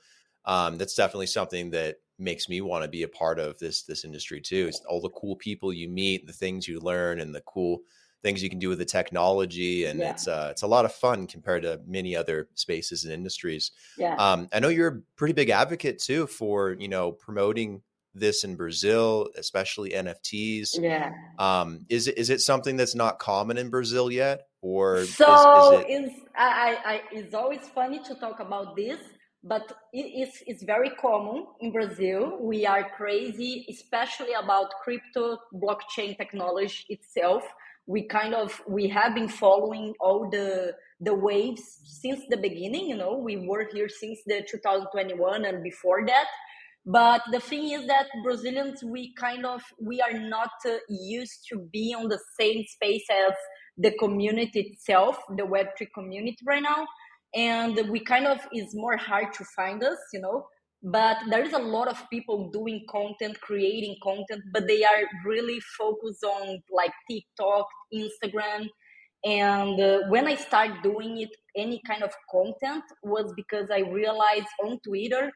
Um, 0.46 0.78
that's 0.78 0.96
definitely 0.96 1.28
something 1.28 1.70
that 1.72 1.98
makes 2.18 2.50
me 2.50 2.60
want 2.60 2.84
to 2.84 2.90
be 2.90 3.04
a 3.04 3.08
part 3.08 3.40
of 3.40 3.58
this 3.60 3.84
this 3.84 4.04
industry 4.04 4.42
too. 4.42 4.66
It's 4.68 4.82
all 4.90 5.02
the 5.02 5.10
cool 5.10 5.38
people 5.38 5.72
you 5.72 5.88
meet, 5.88 6.28
the 6.28 6.34
things 6.34 6.68
you 6.68 6.80
learn, 6.80 7.22
and 7.22 7.34
the 7.34 7.42
cool 7.42 7.80
things 8.22 8.44
you 8.44 8.50
can 8.50 8.60
do 8.60 8.70
with 8.70 8.80
the 8.80 8.86
technology 8.86 9.86
and 9.86 10.00
yeah. 10.00 10.12
it's 10.12 10.28
uh, 10.28 10.50
it's 10.52 10.62
a 10.62 10.68
lot 10.68 10.86
of 10.86 10.94
fun 10.94 11.28
compared 11.28 11.64
to 11.64 11.80
many 11.88 12.16
other 12.16 12.50
spaces 12.56 13.06
and 13.06 13.14
industries. 13.14 13.72
Yeah. 13.98 14.16
Um, 14.16 14.48
i 14.54 14.60
know 14.60 14.70
you're 14.70 14.88
a 14.88 15.02
pretty 15.16 15.34
big 15.34 15.50
advocate 15.50 16.00
too 16.00 16.28
for 16.28 16.76
you 16.80 16.88
know 16.88 17.12
promoting 17.12 17.82
this 18.16 18.44
in 18.44 18.56
brazil 18.56 19.30
especially 19.38 19.92
nfts 19.92 20.80
yeah. 20.80 21.12
Um, 21.38 21.86
is 21.90 22.08
it 22.08 22.18
is 22.18 22.30
it 22.30 22.42
something 22.42 22.76
that's 22.76 22.96
not 22.96 23.20
common 23.20 23.58
in 23.58 23.70
brazil 23.70 24.12
yet 24.12 24.48
or 24.62 25.06
so 25.06 25.80
is, 25.80 25.86
is 25.86 25.86
it... 25.86 26.04
it's, 26.06 26.22
I, 26.36 26.78
I, 26.86 27.02
it's 27.12 27.34
always 27.34 27.62
funny 27.74 28.00
to 28.04 28.16
talk 28.16 28.40
about 28.40 28.76
this 28.76 29.00
but 29.44 29.72
it's, 29.94 30.44
it's 30.46 30.64
very 30.64 30.90
common 31.02 31.46
in 31.62 31.72
Brazil. 31.72 32.38
We 32.42 32.66
are 32.66 32.90
crazy, 32.90 33.66
especially 33.70 34.34
about 34.34 34.72
crypto 34.84 35.38
blockchain 35.54 36.18
technology 36.18 36.86
itself. 36.90 37.44
We 37.88 38.04
kind 38.04 38.36
of 38.36 38.62
we 38.68 38.88
have 38.90 39.16
been 39.16 39.30
following 39.30 39.94
all 40.00 40.30
the 40.30 40.74
the 41.00 41.14
waves 41.14 41.64
since 41.86 42.22
the 42.30 42.38
beginning 42.38 42.88
you 42.88 42.98
know. 42.98 43.18
We 43.18 43.38
were 43.38 43.68
here 43.74 43.90
since 43.90 44.20
the 44.28 44.46
2021 44.50 45.46
and 45.46 45.64
before 45.64 46.06
that. 46.06 46.28
But 46.86 47.22
the 47.32 47.40
thing 47.40 47.72
is 47.72 47.88
that 47.88 48.08
brazilians 48.24 48.84
we 48.84 49.14
kind 49.16 49.46
of 49.46 49.62
we 49.82 50.02
are 50.02 50.18
not 50.18 50.52
uh, 50.66 50.78
used 50.90 51.46
to 51.52 51.60
be 51.72 51.96
on 51.98 52.10
the 52.10 52.20
same 52.40 52.64
space 52.68 53.06
as 53.10 53.34
the 53.78 53.92
community 53.98 54.62
itself 54.62 55.18
the 55.36 55.44
web3 55.44 55.88
community 55.94 56.38
right 56.46 56.64
now 56.64 56.88
and 57.36 57.90
we 57.90 58.00
kind 58.00 58.28
of 58.28 58.40
is 58.54 58.74
more 58.74 58.98
hard 58.98 59.34
to 59.34 59.44
find 59.56 59.84
us 59.84 59.98
you 60.14 60.22
know? 60.22 60.46
But 60.82 61.18
there 61.30 61.44
is 61.44 61.52
a 61.54 61.60
lot 61.60 61.90
of 61.90 62.10
people 62.10 62.50
doing 62.52 62.86
content 62.90 63.40
creating 63.42 63.98
content 64.02 64.42
but 64.54 64.68
they 64.68 64.84
are 64.84 65.04
really 65.26 65.60
focused 65.78 66.24
on 66.24 66.62
like 66.72 66.92
tiktok 67.10 67.68
instagram. 67.94 68.68
And 69.26 69.80
uh, 69.82 70.00
when 70.08 70.28
i 70.28 70.36
started 70.36 70.82
doing 70.82 71.20
it 71.20 71.30
any 71.58 71.82
kind 71.86 72.04
of 72.04 72.12
content 72.32 72.84
was 73.04 73.34
because 73.36 73.70
i 73.70 73.80
realized 73.80 74.48
on 74.64 74.80
twitter 74.86 75.30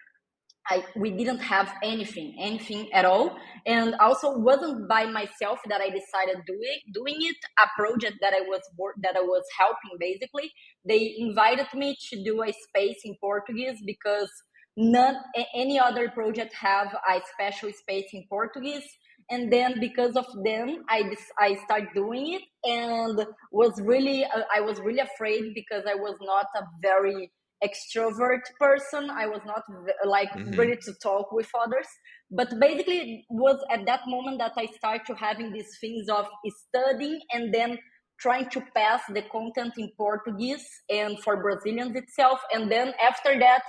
I, 0.69 0.83
we 0.95 1.11
didn't 1.11 1.39
have 1.39 1.73
anything, 1.83 2.35
anything 2.39 2.91
at 2.93 3.03
all, 3.03 3.35
and 3.65 3.95
also 3.95 4.37
wasn't 4.37 4.87
by 4.87 5.05
myself 5.05 5.59
that 5.67 5.81
I 5.81 5.89
decided 5.89 6.43
doing 6.47 6.79
doing 6.93 7.15
it. 7.19 7.35
A 7.59 7.67
project 7.77 8.17
that 8.21 8.33
I 8.33 8.41
was 8.41 8.61
that 9.01 9.15
I 9.17 9.21
was 9.21 9.43
helping 9.57 9.97
basically, 9.99 10.51
they 10.87 11.15
invited 11.17 11.67
me 11.73 11.97
to 12.09 12.23
do 12.23 12.43
a 12.43 12.53
space 12.53 13.01
in 13.03 13.15
Portuguese 13.19 13.81
because 13.85 14.29
none 14.77 15.15
any 15.53 15.79
other 15.79 16.09
project 16.09 16.53
have 16.55 16.95
a 17.09 17.21
special 17.33 17.71
space 17.71 18.07
in 18.13 18.25
Portuguese. 18.29 18.87
And 19.29 19.51
then 19.51 19.79
because 19.79 20.15
of 20.15 20.25
them, 20.43 20.83
I 20.89 21.13
I 21.39 21.55
started 21.65 21.89
doing 21.93 22.33
it 22.33 22.41
and 22.69 23.25
was 23.51 23.79
really 23.81 24.25
uh, 24.25 24.43
I 24.53 24.61
was 24.61 24.79
really 24.79 24.99
afraid 24.99 25.53
because 25.53 25.83
I 25.89 25.95
was 25.95 26.17
not 26.21 26.47
a 26.55 26.65
very 26.81 27.31
extrovert 27.63 28.41
person. 28.59 29.09
I 29.09 29.27
was 29.27 29.41
not 29.45 29.63
like 30.05 30.31
mm-hmm. 30.31 30.57
ready 30.59 30.77
to 30.77 30.93
talk 31.01 31.31
with 31.31 31.49
others. 31.59 31.87
But 32.31 32.59
basically, 32.59 32.97
it 32.97 33.25
was 33.29 33.57
at 33.71 33.85
that 33.85 34.01
moment 34.07 34.39
that 34.39 34.53
I 34.57 34.67
started 34.77 35.05
to 35.07 35.15
having 35.15 35.51
these 35.51 35.77
things 35.79 36.07
of 36.09 36.25
studying 36.67 37.19
and 37.31 37.53
then 37.53 37.77
trying 38.19 38.49
to 38.49 38.61
pass 38.75 39.01
the 39.13 39.23
content 39.31 39.73
in 39.77 39.91
Portuguese 39.97 40.65
and 40.89 41.19
for 41.19 41.41
Brazilians 41.41 41.95
itself. 41.95 42.39
And 42.53 42.71
then 42.71 42.93
after 43.03 43.37
that, 43.39 43.63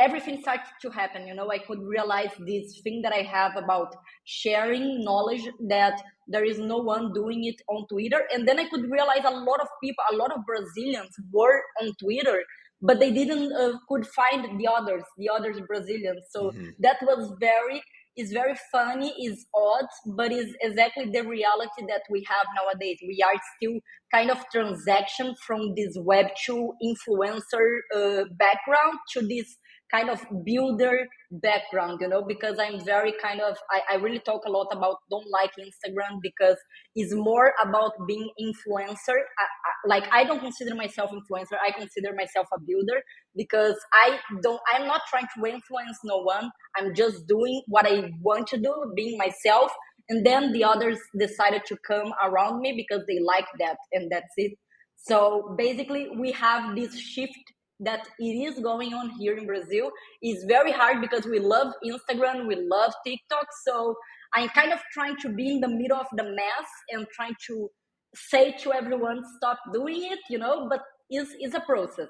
everything 0.00 0.40
started 0.40 0.64
to 0.80 0.90
happen 0.90 1.26
you 1.26 1.34
know 1.34 1.50
i 1.50 1.58
could 1.58 1.80
realize 1.82 2.30
this 2.46 2.80
thing 2.84 3.00
that 3.02 3.12
i 3.12 3.22
have 3.22 3.56
about 3.56 3.94
sharing 4.24 5.02
knowledge 5.04 5.42
that 5.68 6.00
there 6.28 6.44
is 6.44 6.58
no 6.58 6.76
one 6.76 7.12
doing 7.12 7.44
it 7.44 7.60
on 7.68 7.86
twitter 7.88 8.22
and 8.32 8.46
then 8.46 8.58
i 8.60 8.68
could 8.68 8.88
realize 8.90 9.24
a 9.24 9.30
lot 9.30 9.60
of 9.60 9.68
people 9.82 10.04
a 10.12 10.16
lot 10.16 10.30
of 10.30 10.44
brazilians 10.46 11.14
were 11.32 11.60
on 11.80 11.92
twitter 12.00 12.40
but 12.80 13.00
they 13.00 13.10
didn't 13.10 13.52
uh, 13.52 13.72
could 13.88 14.06
find 14.06 14.58
the 14.58 14.66
others 14.66 15.02
the 15.16 15.28
others 15.28 15.60
brazilians 15.66 16.24
so 16.30 16.50
mm-hmm. 16.50 16.70
that 16.78 16.96
was 17.02 17.32
very 17.40 17.82
is 18.16 18.32
very 18.32 18.54
funny 18.72 19.14
is 19.24 19.46
odd 19.54 19.86
but 20.16 20.32
is 20.32 20.54
exactly 20.60 21.04
the 21.10 21.22
reality 21.22 21.86
that 21.86 22.02
we 22.10 22.24
have 22.28 22.46
nowadays 22.56 22.98
we 23.02 23.22
are 23.24 23.40
still 23.56 23.78
kind 24.12 24.30
of 24.30 24.44
transaction 24.52 25.34
from 25.46 25.74
this 25.76 25.96
web 26.00 26.26
2 26.44 26.72
influencer 26.82 27.66
uh, 27.94 28.24
background 28.36 28.98
to 29.12 29.26
this 29.26 29.56
kind 29.90 30.10
of 30.10 30.24
builder 30.44 31.06
background, 31.30 31.98
you 32.00 32.08
know, 32.08 32.22
because 32.22 32.58
I'm 32.58 32.84
very 32.84 33.12
kind 33.22 33.40
of, 33.40 33.56
I, 33.70 33.94
I 33.94 33.96
really 33.96 34.18
talk 34.18 34.42
a 34.46 34.50
lot 34.50 34.68
about 34.72 34.96
don't 35.10 35.26
like 35.30 35.50
Instagram 35.58 36.18
because 36.22 36.56
it's 36.94 37.14
more 37.14 37.52
about 37.62 37.92
being 38.06 38.28
influencer. 38.40 39.16
I, 39.38 39.44
I, 39.44 39.88
like, 39.88 40.04
I 40.12 40.24
don't 40.24 40.40
consider 40.40 40.74
myself 40.74 41.10
influencer. 41.10 41.56
I 41.66 41.72
consider 41.72 42.14
myself 42.14 42.46
a 42.54 42.60
builder 42.60 43.02
because 43.36 43.76
I 43.92 44.18
don't, 44.42 44.60
I'm 44.74 44.86
not 44.86 45.02
trying 45.08 45.26
to 45.36 45.46
influence 45.46 45.98
no 46.04 46.18
one. 46.18 46.50
I'm 46.76 46.94
just 46.94 47.26
doing 47.26 47.62
what 47.66 47.86
I 47.86 48.10
want 48.20 48.46
to 48.48 48.58
do, 48.58 48.92
being 48.94 49.16
myself. 49.18 49.72
And 50.10 50.24
then 50.24 50.52
the 50.52 50.64
others 50.64 50.98
decided 51.18 51.62
to 51.66 51.76
come 51.86 52.12
around 52.22 52.60
me 52.60 52.72
because 52.76 53.04
they 53.06 53.18
like 53.20 53.46
that. 53.58 53.76
And 53.92 54.10
that's 54.10 54.32
it. 54.36 54.52
So 54.96 55.54
basically, 55.56 56.08
we 56.18 56.32
have 56.32 56.74
this 56.74 56.98
shift 56.98 57.38
that 57.80 58.08
it 58.18 58.24
is 58.24 58.58
going 58.60 58.92
on 58.94 59.10
here 59.10 59.36
in 59.36 59.46
Brazil 59.46 59.90
is 60.22 60.44
very 60.44 60.72
hard 60.72 61.00
because 61.00 61.24
we 61.26 61.38
love 61.38 61.72
Instagram, 61.84 62.46
we 62.46 62.56
love 62.56 62.92
TikTok. 63.06 63.46
So 63.64 63.96
I'm 64.34 64.48
kind 64.50 64.72
of 64.72 64.80
trying 64.92 65.16
to 65.18 65.28
be 65.28 65.52
in 65.52 65.60
the 65.60 65.68
middle 65.68 65.98
of 65.98 66.06
the 66.16 66.24
mess 66.24 66.68
and 66.90 67.06
trying 67.14 67.34
to 67.46 67.70
say 68.14 68.52
to 68.62 68.72
everyone, 68.72 69.22
stop 69.36 69.58
doing 69.72 70.08
it, 70.10 70.18
you 70.30 70.38
know, 70.38 70.68
but 70.68 70.80
is 71.10 71.28
is 71.40 71.54
a 71.54 71.60
process. 71.60 72.08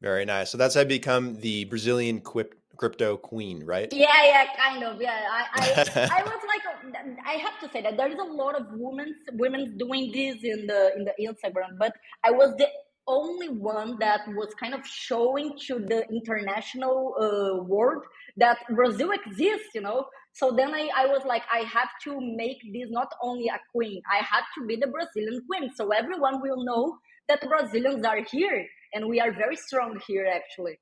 Very 0.00 0.24
nice. 0.24 0.50
So 0.50 0.58
that's 0.58 0.74
how 0.74 0.82
I 0.82 0.84
become 0.84 1.40
the 1.40 1.64
Brazilian 1.64 2.20
quip, 2.20 2.54
crypto 2.76 3.16
queen, 3.16 3.64
right? 3.64 3.92
Yeah, 3.92 4.06
yeah, 4.22 4.44
kind 4.56 4.84
of. 4.84 5.00
Yeah, 5.00 5.20
I, 5.28 5.46
I, 5.54 6.10
I 6.18 6.22
was 6.22 6.40
like, 6.46 7.18
I 7.26 7.32
have 7.32 7.58
to 7.60 7.68
say 7.72 7.82
that 7.82 7.96
there 7.96 8.08
is 8.08 8.18
a 8.18 8.22
lot 8.22 8.54
of 8.54 8.66
women, 8.72 9.16
women 9.32 9.76
doing 9.76 10.12
this 10.12 10.44
in 10.44 10.66
the 10.68 10.92
in 10.96 11.04
the 11.04 11.14
Instagram, 11.20 11.78
but 11.78 11.92
I 12.24 12.30
was 12.30 12.54
the 12.58 12.68
only 13.08 13.48
one 13.48 13.96
that 14.00 14.20
was 14.28 14.54
kind 14.60 14.74
of 14.74 14.86
showing 14.86 15.56
to 15.66 15.80
the 15.80 16.04
international 16.10 17.14
uh, 17.18 17.64
world 17.64 18.04
that 18.36 18.58
Brazil 18.70 19.10
exists, 19.12 19.70
you 19.74 19.80
know. 19.80 20.06
So 20.32 20.52
then 20.52 20.74
I, 20.74 20.88
I 20.96 21.06
was 21.06 21.22
like, 21.26 21.42
I 21.52 21.60
have 21.60 21.88
to 22.04 22.20
make 22.20 22.58
this 22.72 22.88
not 22.90 23.08
only 23.22 23.48
a 23.48 23.58
queen, 23.72 24.02
I 24.12 24.18
have 24.18 24.44
to 24.58 24.66
be 24.66 24.76
the 24.76 24.88
Brazilian 24.88 25.42
queen. 25.50 25.70
So 25.74 25.90
everyone 25.90 26.40
will 26.42 26.64
know 26.64 26.98
that 27.28 27.40
Brazilians 27.48 28.04
are 28.04 28.20
here 28.30 28.66
and 28.94 29.08
we 29.08 29.20
are 29.20 29.32
very 29.32 29.56
strong 29.56 30.00
here, 30.06 30.26
actually. 30.32 30.78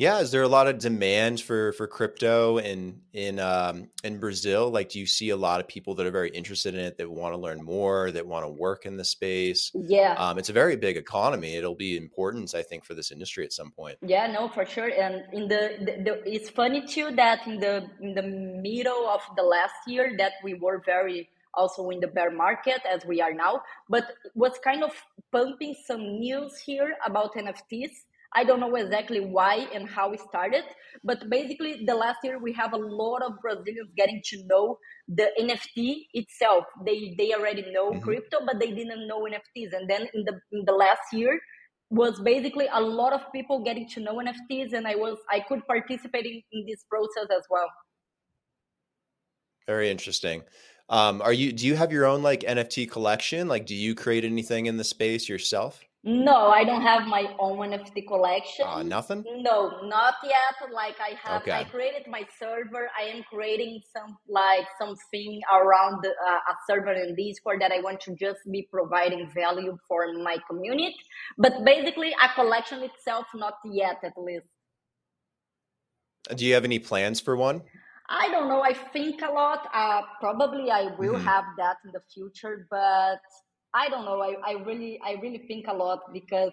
Yeah, 0.00 0.20
is 0.20 0.30
there 0.30 0.40
a 0.40 0.48
lot 0.48 0.66
of 0.66 0.78
demand 0.78 1.42
for 1.42 1.72
for 1.72 1.86
crypto 1.86 2.56
in 2.56 3.02
in 3.12 3.38
um, 3.38 3.90
in 4.02 4.18
Brazil? 4.18 4.70
Like, 4.70 4.88
do 4.88 4.98
you 4.98 5.04
see 5.04 5.28
a 5.28 5.36
lot 5.36 5.60
of 5.60 5.68
people 5.68 5.94
that 5.96 6.06
are 6.06 6.10
very 6.10 6.30
interested 6.30 6.72
in 6.72 6.80
it 6.80 6.96
that 6.96 7.10
want 7.10 7.34
to 7.34 7.38
learn 7.38 7.62
more, 7.62 8.10
that 8.10 8.26
want 8.26 8.46
to 8.46 8.48
work 8.48 8.86
in 8.86 8.96
the 8.96 9.04
space? 9.04 9.70
Yeah, 9.74 10.14
um, 10.16 10.38
it's 10.38 10.48
a 10.48 10.54
very 10.54 10.76
big 10.76 10.96
economy. 10.96 11.54
It'll 11.54 11.74
be 11.74 11.98
important, 11.98 12.54
I 12.54 12.62
think, 12.62 12.86
for 12.86 12.94
this 12.94 13.12
industry 13.12 13.44
at 13.44 13.52
some 13.52 13.72
point. 13.72 13.98
Yeah, 14.00 14.26
no, 14.26 14.48
for 14.48 14.64
sure. 14.64 14.88
And 14.88 15.22
in 15.34 15.48
the, 15.48 15.76
the, 15.80 16.02
the 16.02 16.22
it's 16.24 16.48
funny 16.48 16.86
too 16.86 17.14
that 17.16 17.46
in 17.46 17.60
the 17.60 17.86
in 18.00 18.14
the 18.14 18.22
middle 18.22 19.06
of 19.06 19.20
the 19.36 19.42
last 19.42 19.74
year 19.86 20.14
that 20.16 20.32
we 20.42 20.54
were 20.54 20.80
very 20.82 21.28
also 21.52 21.90
in 21.90 22.00
the 22.00 22.08
bear 22.08 22.30
market 22.30 22.80
as 22.90 23.04
we 23.04 23.20
are 23.20 23.34
now, 23.34 23.60
but 23.90 24.14
what's 24.32 24.58
kind 24.60 24.82
of 24.82 24.92
pumping 25.30 25.74
some 25.84 26.18
news 26.18 26.56
here 26.56 26.96
about 27.04 27.34
NFTs 27.34 28.04
I 28.34 28.44
don't 28.44 28.60
know 28.60 28.74
exactly 28.76 29.20
why 29.20 29.66
and 29.74 29.88
how 29.88 30.12
it 30.12 30.20
started, 30.20 30.62
but 31.02 31.28
basically 31.28 31.84
the 31.84 31.94
last 31.94 32.18
year 32.22 32.38
we 32.38 32.52
have 32.52 32.72
a 32.72 32.76
lot 32.76 33.22
of 33.22 33.32
Brazilians 33.42 33.90
getting 33.96 34.22
to 34.26 34.44
know 34.46 34.78
the 35.08 35.30
NFT 35.40 36.06
itself. 36.14 36.64
They 36.86 37.14
they 37.18 37.34
already 37.34 37.64
know 37.72 37.90
mm-hmm. 37.90 38.00
crypto, 38.00 38.38
but 38.46 38.60
they 38.60 38.70
didn't 38.70 39.08
know 39.08 39.22
NFTs. 39.22 39.72
And 39.72 39.90
then 39.90 40.08
in 40.14 40.24
the 40.24 40.40
in 40.52 40.64
the 40.64 40.72
last 40.72 41.12
year 41.12 41.40
was 41.90 42.20
basically 42.20 42.68
a 42.72 42.80
lot 42.80 43.12
of 43.12 43.20
people 43.32 43.64
getting 43.64 43.88
to 43.88 44.00
know 44.00 44.22
NFTs, 44.22 44.74
and 44.74 44.86
I 44.86 44.94
was 44.94 45.18
I 45.28 45.40
could 45.40 45.66
participate 45.66 46.24
in, 46.24 46.40
in 46.52 46.64
this 46.66 46.84
process 46.88 47.28
as 47.36 47.44
well. 47.50 47.68
Very 49.66 49.90
interesting. 49.90 50.42
Um, 50.88 51.20
are 51.22 51.32
you 51.32 51.52
do 51.52 51.66
you 51.66 51.74
have 51.74 51.90
your 51.90 52.06
own 52.06 52.22
like 52.22 52.40
NFT 52.40 52.88
collection? 52.90 53.48
Like, 53.48 53.66
do 53.66 53.74
you 53.74 53.96
create 53.96 54.24
anything 54.24 54.66
in 54.66 54.76
the 54.76 54.84
space 54.84 55.28
yourself? 55.28 55.84
No, 56.02 56.48
I 56.48 56.64
don't 56.64 56.80
have 56.80 57.06
my 57.06 57.26
own 57.38 57.58
NFT 57.58 58.06
collection. 58.06 58.64
Uh, 58.66 58.82
nothing? 58.82 59.22
No, 59.42 59.82
not 59.82 60.14
yet. 60.24 60.72
Like 60.72 60.96
I 60.98 61.14
have, 61.22 61.42
okay. 61.42 61.52
I 61.52 61.64
created 61.64 62.06
my 62.08 62.22
server. 62.38 62.88
I 62.98 63.08
am 63.08 63.22
creating 63.30 63.82
some 63.94 64.16
like 64.26 64.66
something 64.78 65.40
around 65.52 66.02
the, 66.02 66.08
uh, 66.08 66.52
a 66.52 66.54
server 66.66 66.92
in 66.92 67.14
Discord 67.16 67.60
that 67.60 67.70
I 67.70 67.80
want 67.80 68.00
to 68.02 68.14
just 68.14 68.40
be 68.50 68.66
providing 68.70 69.30
value 69.34 69.76
for 69.86 70.10
my 70.14 70.38
community. 70.48 70.96
But 71.36 71.64
basically, 71.66 72.12
a 72.12 72.34
collection 72.34 72.82
itself, 72.82 73.26
not 73.34 73.54
yet 73.70 73.98
at 74.02 74.14
least. 74.16 74.46
Do 76.34 76.46
you 76.46 76.54
have 76.54 76.64
any 76.64 76.78
plans 76.78 77.20
for 77.20 77.36
one? 77.36 77.60
I 78.08 78.28
don't 78.30 78.48
know. 78.48 78.62
I 78.62 78.72
think 78.72 79.20
a 79.20 79.30
lot. 79.30 79.68
Uh, 79.72 80.02
probably 80.18 80.70
I 80.70 80.94
will 80.98 81.14
mm-hmm. 81.14 81.26
have 81.26 81.44
that 81.58 81.76
in 81.84 81.92
the 81.92 82.00
future, 82.12 82.66
but 82.70 83.20
I 83.74 83.88
don't 83.88 84.04
know. 84.04 84.20
I, 84.20 84.34
I 84.44 84.52
really 84.64 85.00
I 85.04 85.12
really 85.22 85.44
think 85.46 85.66
a 85.68 85.74
lot 85.74 86.00
because 86.12 86.52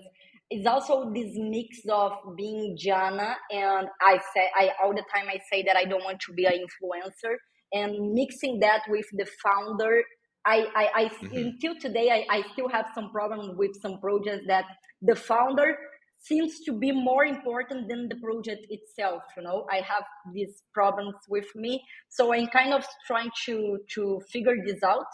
it's 0.50 0.68
also 0.68 1.12
this 1.14 1.32
mix 1.36 1.80
of 1.90 2.14
being 2.38 2.78
Jana 2.78 3.36
and 3.52 3.88
I 4.02 4.20
say 4.34 4.50
I 4.56 4.72
all 4.84 4.94
the 4.94 5.04
time 5.14 5.28
I 5.28 5.40
say 5.52 5.64
that 5.64 5.76
I 5.76 5.84
don't 5.86 6.04
want 6.04 6.20
to 6.22 6.34
be 6.34 6.46
an 6.46 6.54
influencer 6.54 7.36
and 7.74 8.14
mixing 8.14 8.60
that 8.60 8.84
with 8.88 9.06
the 9.14 9.28
founder. 9.44 10.04
I, 10.46 10.68
I, 10.76 10.90
I 10.96 11.06
mm-hmm. 11.06 11.36
until 11.36 11.76
today 11.80 12.10
I, 12.10 12.38
I 12.38 12.44
still 12.54 12.70
have 12.70 12.86
some 12.96 13.12
problem 13.12 13.58
with 13.58 13.72
some 13.82 14.00
projects 14.00 14.46
that 14.48 14.66
the 15.02 15.16
founder 15.16 15.76
seems 16.20 16.60
to 16.66 16.72
be 16.72 16.92
more 16.92 17.26
important 17.26 17.90
than 17.90 18.10
the 18.10 18.16
project 18.16 18.66
itself 18.70 19.22
you 19.38 19.44
know 19.44 19.68
i 19.72 19.76
have 19.78 20.04
these 20.34 20.64
problems 20.74 21.14
with 21.30 21.46
me 21.56 21.80
so 22.10 22.34
i'm 22.34 22.48
kind 22.48 22.74
of 22.74 22.84
trying 23.06 23.30
to 23.46 23.78
to 23.88 24.20
figure 24.32 24.56
this 24.66 24.82
out 24.84 25.06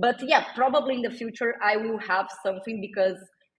but 0.00 0.16
yeah 0.22 0.44
probably 0.54 0.94
in 0.94 1.02
the 1.02 1.10
future 1.10 1.54
i 1.62 1.76
will 1.76 1.98
have 1.98 2.28
something 2.44 2.80
because 2.80 3.16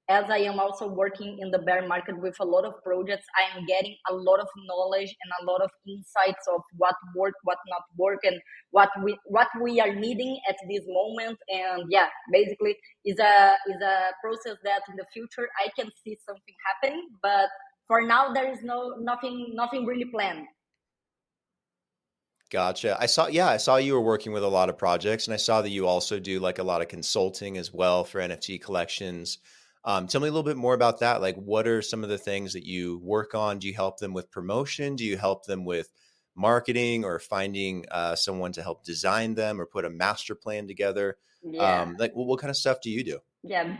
as 0.10 0.26
I 0.32 0.40
am 0.40 0.60
also 0.60 0.88
working 0.88 1.38
in 1.40 1.52
the 1.52 1.60
bear 1.60 1.88
market 1.88 2.20
with 2.20 2.36
a 2.40 2.46
lot 2.46 2.66
of 2.66 2.74
projects, 2.84 3.26
I 3.38 3.56
am 3.56 3.66
getting 3.68 3.96
a 4.10 4.14
lot 4.16 4.40
of 4.40 4.48
knowledge 4.66 5.16
and 5.22 5.32
a 5.40 5.52
lot 5.52 5.62
of 5.62 5.70
insights 5.88 6.48
of 6.52 6.62
what 6.78 6.96
work, 7.16 7.36
what 7.44 7.60
not 7.70 7.84
work, 7.96 8.20
and 8.24 8.42
what 8.72 8.90
we 9.04 9.16
what 9.26 9.48
we 9.62 9.80
are 9.80 9.94
needing 9.94 10.40
at 10.50 10.56
this 10.68 10.82
moment. 10.88 11.38
And 11.48 11.84
yeah, 11.92 12.08
basically, 12.34 12.76
is 13.06 13.20
a 13.20 13.54
is 13.70 13.82
a 13.84 14.10
process 14.24 14.58
that 14.64 14.82
in 14.90 14.96
the 14.98 15.06
future 15.14 15.48
I 15.64 15.70
can 15.80 15.92
see 16.04 16.18
something 16.26 16.56
happening, 16.66 17.08
but 17.22 17.50
for 17.88 18.02
now 18.02 18.34
there 18.34 18.52
is 18.52 18.64
no 18.64 18.96
nothing 19.00 19.52
nothing 19.54 19.86
really 19.86 20.10
planned. 20.12 20.48
Gotcha. 22.50 22.98
I 23.00 23.06
saw, 23.06 23.28
yeah, 23.28 23.48
I 23.48 23.58
saw 23.58 23.76
you 23.76 23.94
were 23.94 24.02
working 24.02 24.32
with 24.32 24.44
a 24.44 24.48
lot 24.48 24.70
of 24.70 24.78
projects, 24.78 25.28
and 25.28 25.34
I 25.34 25.38
saw 25.38 25.62
that 25.62 25.70
you 25.70 25.86
also 25.86 26.20
do 26.20 26.40
like 26.40 26.58
a 26.58 26.64
lot 26.64 26.82
of 26.82 26.88
consulting 26.88 27.58
as 27.58 27.72
well 27.72 28.04
for 28.04 28.20
NFT 28.20 28.60
collections. 28.62 29.38
Um, 29.86 30.08
tell 30.08 30.20
me 30.20 30.28
a 30.28 30.32
little 30.32 30.44
bit 30.44 30.58
more 30.58 30.74
about 30.74 31.00
that. 31.02 31.22
Like, 31.22 31.36
what 31.36 31.68
are 31.68 31.82
some 31.82 32.04
of 32.04 32.10
the 32.10 32.18
things 32.18 32.54
that 32.54 32.66
you 32.66 33.00
work 33.04 33.36
on? 33.36 33.60
Do 33.60 33.68
you 33.68 33.76
help 33.76 34.00
them 34.00 34.14
with 34.14 34.32
promotion? 34.32 34.96
Do 34.96 35.06
you 35.06 35.16
help 35.16 35.46
them 35.46 35.64
with 35.64 35.90
marketing 36.36 37.06
or 37.06 37.20
finding 37.20 37.86
uh, 37.92 38.16
someone 38.16 38.52
to 38.54 38.64
help 38.64 38.84
design 38.84 39.36
them 39.36 39.62
or 39.62 39.68
put 39.68 39.86
a 39.86 39.90
master 39.90 40.34
plan 40.34 40.68
together? 40.68 41.18
Yeah. 41.44 41.82
Um, 41.82 41.98
like, 42.00 42.16
what, 42.16 42.28
what 42.28 42.40
kind 42.40 42.50
of 42.50 42.58
stuff 42.58 42.82
do 42.82 42.90
you 42.90 43.04
do? 43.04 43.20
Yeah, 43.44 43.78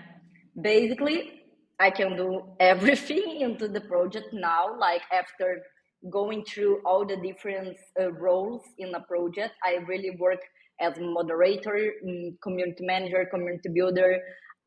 basically, 0.62 1.42
I 1.80 1.90
can 1.90 2.16
do 2.16 2.44
everything 2.60 3.42
into 3.42 3.68
the 3.68 3.82
project 3.82 4.28
now. 4.32 4.78
Like 4.78 5.02
after 5.12 5.64
going 6.12 6.44
through 6.46 6.82
all 6.86 7.06
the 7.06 7.18
different 7.18 7.78
uh, 8.00 8.12
roles 8.12 8.64
in 8.78 8.94
a 8.96 9.02
project, 9.02 9.54
I 9.64 9.78
really 9.88 10.16
work 10.20 10.40
as 10.80 10.94
moderator, 11.00 11.92
mm, 12.06 12.40
community 12.42 12.86
manager, 12.86 13.28
community 13.30 13.70
builder, 13.74 14.20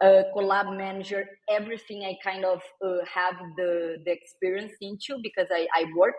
uh, 0.03 0.25
collab 0.37 0.77
manager, 0.77 1.25
everything 1.49 2.03
I 2.05 2.17
kind 2.23 2.45
of 2.45 2.61
uh, 2.85 3.05
have 3.15 3.35
the, 3.57 3.97
the 4.05 4.13
experience 4.13 4.73
into 4.81 5.21
because 5.23 5.47
I, 5.51 5.67
I 5.75 5.85
worked. 5.97 6.19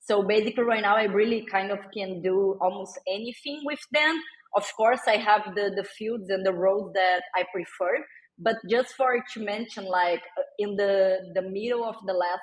So 0.00 0.22
basically 0.22 0.64
right 0.64 0.82
now 0.82 0.96
I 0.96 1.04
really 1.04 1.46
kind 1.50 1.70
of 1.70 1.78
can 1.94 2.22
do 2.22 2.58
almost 2.60 2.98
anything 3.08 3.60
with 3.64 3.80
them. 3.92 4.20
Of 4.56 4.66
course, 4.76 5.00
I 5.06 5.16
have 5.16 5.54
the, 5.54 5.70
the 5.76 5.84
fields 5.84 6.28
and 6.28 6.44
the 6.44 6.52
roles 6.52 6.92
that 6.94 7.22
I 7.36 7.44
prefer, 7.52 8.04
but 8.38 8.56
just 8.68 8.94
for 8.94 9.22
to 9.34 9.40
mention, 9.44 9.84
like 9.84 10.22
uh, 10.36 10.42
in 10.58 10.74
the, 10.74 11.18
the 11.34 11.42
middle 11.42 11.84
of 11.84 11.94
the 12.04 12.14
last 12.14 12.42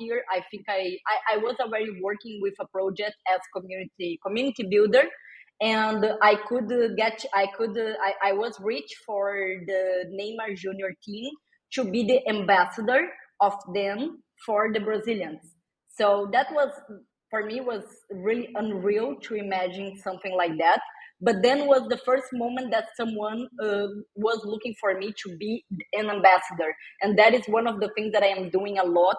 year, 0.00 0.22
I 0.30 0.42
think 0.50 0.64
I, 0.68 0.96
I, 1.06 1.34
I 1.34 1.36
was 1.38 1.56
already 1.60 2.00
working 2.02 2.38
with 2.42 2.54
a 2.60 2.66
project 2.68 3.16
as 3.32 3.40
community 3.54 4.18
community 4.24 4.64
builder, 4.70 5.04
and 5.60 6.04
I 6.22 6.36
could 6.48 6.70
get 6.96 7.24
I 7.34 7.46
could 7.56 7.76
I, 7.78 8.30
I 8.30 8.32
was 8.32 8.58
rich 8.60 8.90
for 9.06 9.34
the 9.66 10.04
Neymar 10.12 10.56
Junior 10.56 10.94
team 11.04 11.30
to 11.74 11.84
be 11.90 12.04
the 12.06 12.28
ambassador 12.28 13.08
of 13.40 13.54
them 13.74 14.22
for 14.44 14.72
the 14.72 14.80
Brazilians. 14.80 15.54
So 15.96 16.28
that 16.32 16.52
was 16.52 16.70
for 17.30 17.44
me 17.44 17.60
was 17.60 17.84
really 18.10 18.48
unreal 18.54 19.16
to 19.22 19.34
imagine 19.34 19.96
something 19.98 20.34
like 20.36 20.56
that. 20.58 20.80
But 21.20 21.36
then 21.42 21.66
was 21.66 21.88
the 21.88 21.96
first 21.96 22.26
moment 22.34 22.70
that 22.72 22.88
someone 22.94 23.48
uh, 23.62 23.86
was 24.14 24.42
looking 24.44 24.74
for 24.78 24.98
me 24.98 25.14
to 25.24 25.36
be 25.38 25.64
an 25.94 26.10
ambassador, 26.10 26.74
and 27.00 27.18
that 27.18 27.32
is 27.32 27.46
one 27.46 27.66
of 27.66 27.80
the 27.80 27.90
things 27.96 28.12
that 28.12 28.22
I 28.22 28.26
am 28.26 28.50
doing 28.50 28.78
a 28.78 28.84
lot 28.84 29.16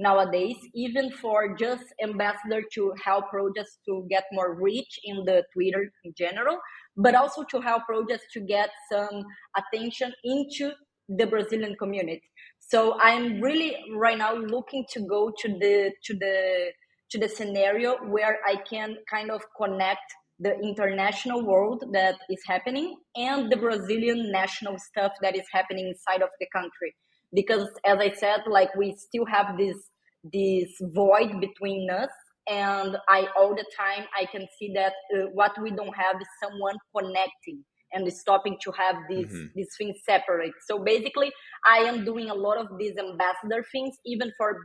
nowadays, 0.00 0.56
even 0.74 1.10
for 1.12 1.54
just 1.56 1.84
ambassador 2.02 2.62
to 2.72 2.92
help 3.04 3.28
projects 3.28 3.78
to 3.86 4.06
get 4.08 4.24
more 4.32 4.54
reach 4.54 4.98
in 5.04 5.24
the 5.26 5.44
Twitter 5.52 5.92
in 6.04 6.12
general, 6.16 6.58
but 6.96 7.14
also 7.14 7.44
to 7.50 7.60
help 7.60 7.84
projects 7.84 8.24
to 8.32 8.40
get 8.40 8.70
some 8.90 9.22
attention 9.56 10.12
into 10.24 10.72
the 11.08 11.26
Brazilian 11.26 11.76
community. 11.78 12.22
So 12.58 12.98
I'm 13.00 13.40
really 13.40 13.76
right 13.96 14.16
now 14.16 14.34
looking 14.34 14.86
to 14.92 15.00
go 15.00 15.32
to 15.38 15.48
the 15.48 15.92
to 16.04 16.14
the 16.14 16.72
to 17.10 17.18
the 17.18 17.28
scenario 17.28 17.96
where 18.06 18.38
I 18.46 18.56
can 18.70 18.96
kind 19.10 19.30
of 19.30 19.42
connect 19.60 20.14
the 20.38 20.54
international 20.60 21.44
world 21.44 21.84
that 21.92 22.14
is 22.30 22.40
happening 22.46 22.96
and 23.16 23.52
the 23.52 23.56
Brazilian 23.56 24.32
national 24.32 24.78
stuff 24.78 25.12
that 25.20 25.36
is 25.36 25.44
happening 25.52 25.88
inside 25.88 26.22
of 26.22 26.30
the 26.40 26.46
country 26.54 26.94
because 27.32 27.68
as 27.84 27.98
i 27.98 28.10
said 28.10 28.40
like 28.46 28.74
we 28.74 28.94
still 28.96 29.24
have 29.26 29.56
this 29.56 29.76
this 30.24 30.70
void 30.80 31.40
between 31.40 31.90
us 31.90 32.10
and 32.48 32.96
i 33.08 33.26
all 33.38 33.54
the 33.54 33.64
time 33.76 34.04
i 34.18 34.24
can 34.26 34.46
see 34.58 34.72
that 34.74 34.92
uh, 35.16 35.26
what 35.32 35.52
we 35.62 35.70
don't 35.70 35.94
have 35.94 36.16
is 36.20 36.28
someone 36.42 36.76
connecting 36.96 37.64
and 37.92 38.10
stopping 38.12 38.56
to 38.62 38.70
have 38.72 38.96
these 39.08 39.26
mm-hmm. 39.26 39.46
these 39.54 39.68
things 39.78 39.96
separate 40.04 40.52
so 40.66 40.78
basically 40.78 41.30
i 41.66 41.78
am 41.78 42.04
doing 42.04 42.30
a 42.30 42.34
lot 42.34 42.56
of 42.56 42.66
these 42.78 42.96
ambassador 42.98 43.64
things 43.72 43.96
even 44.04 44.30
for 44.36 44.58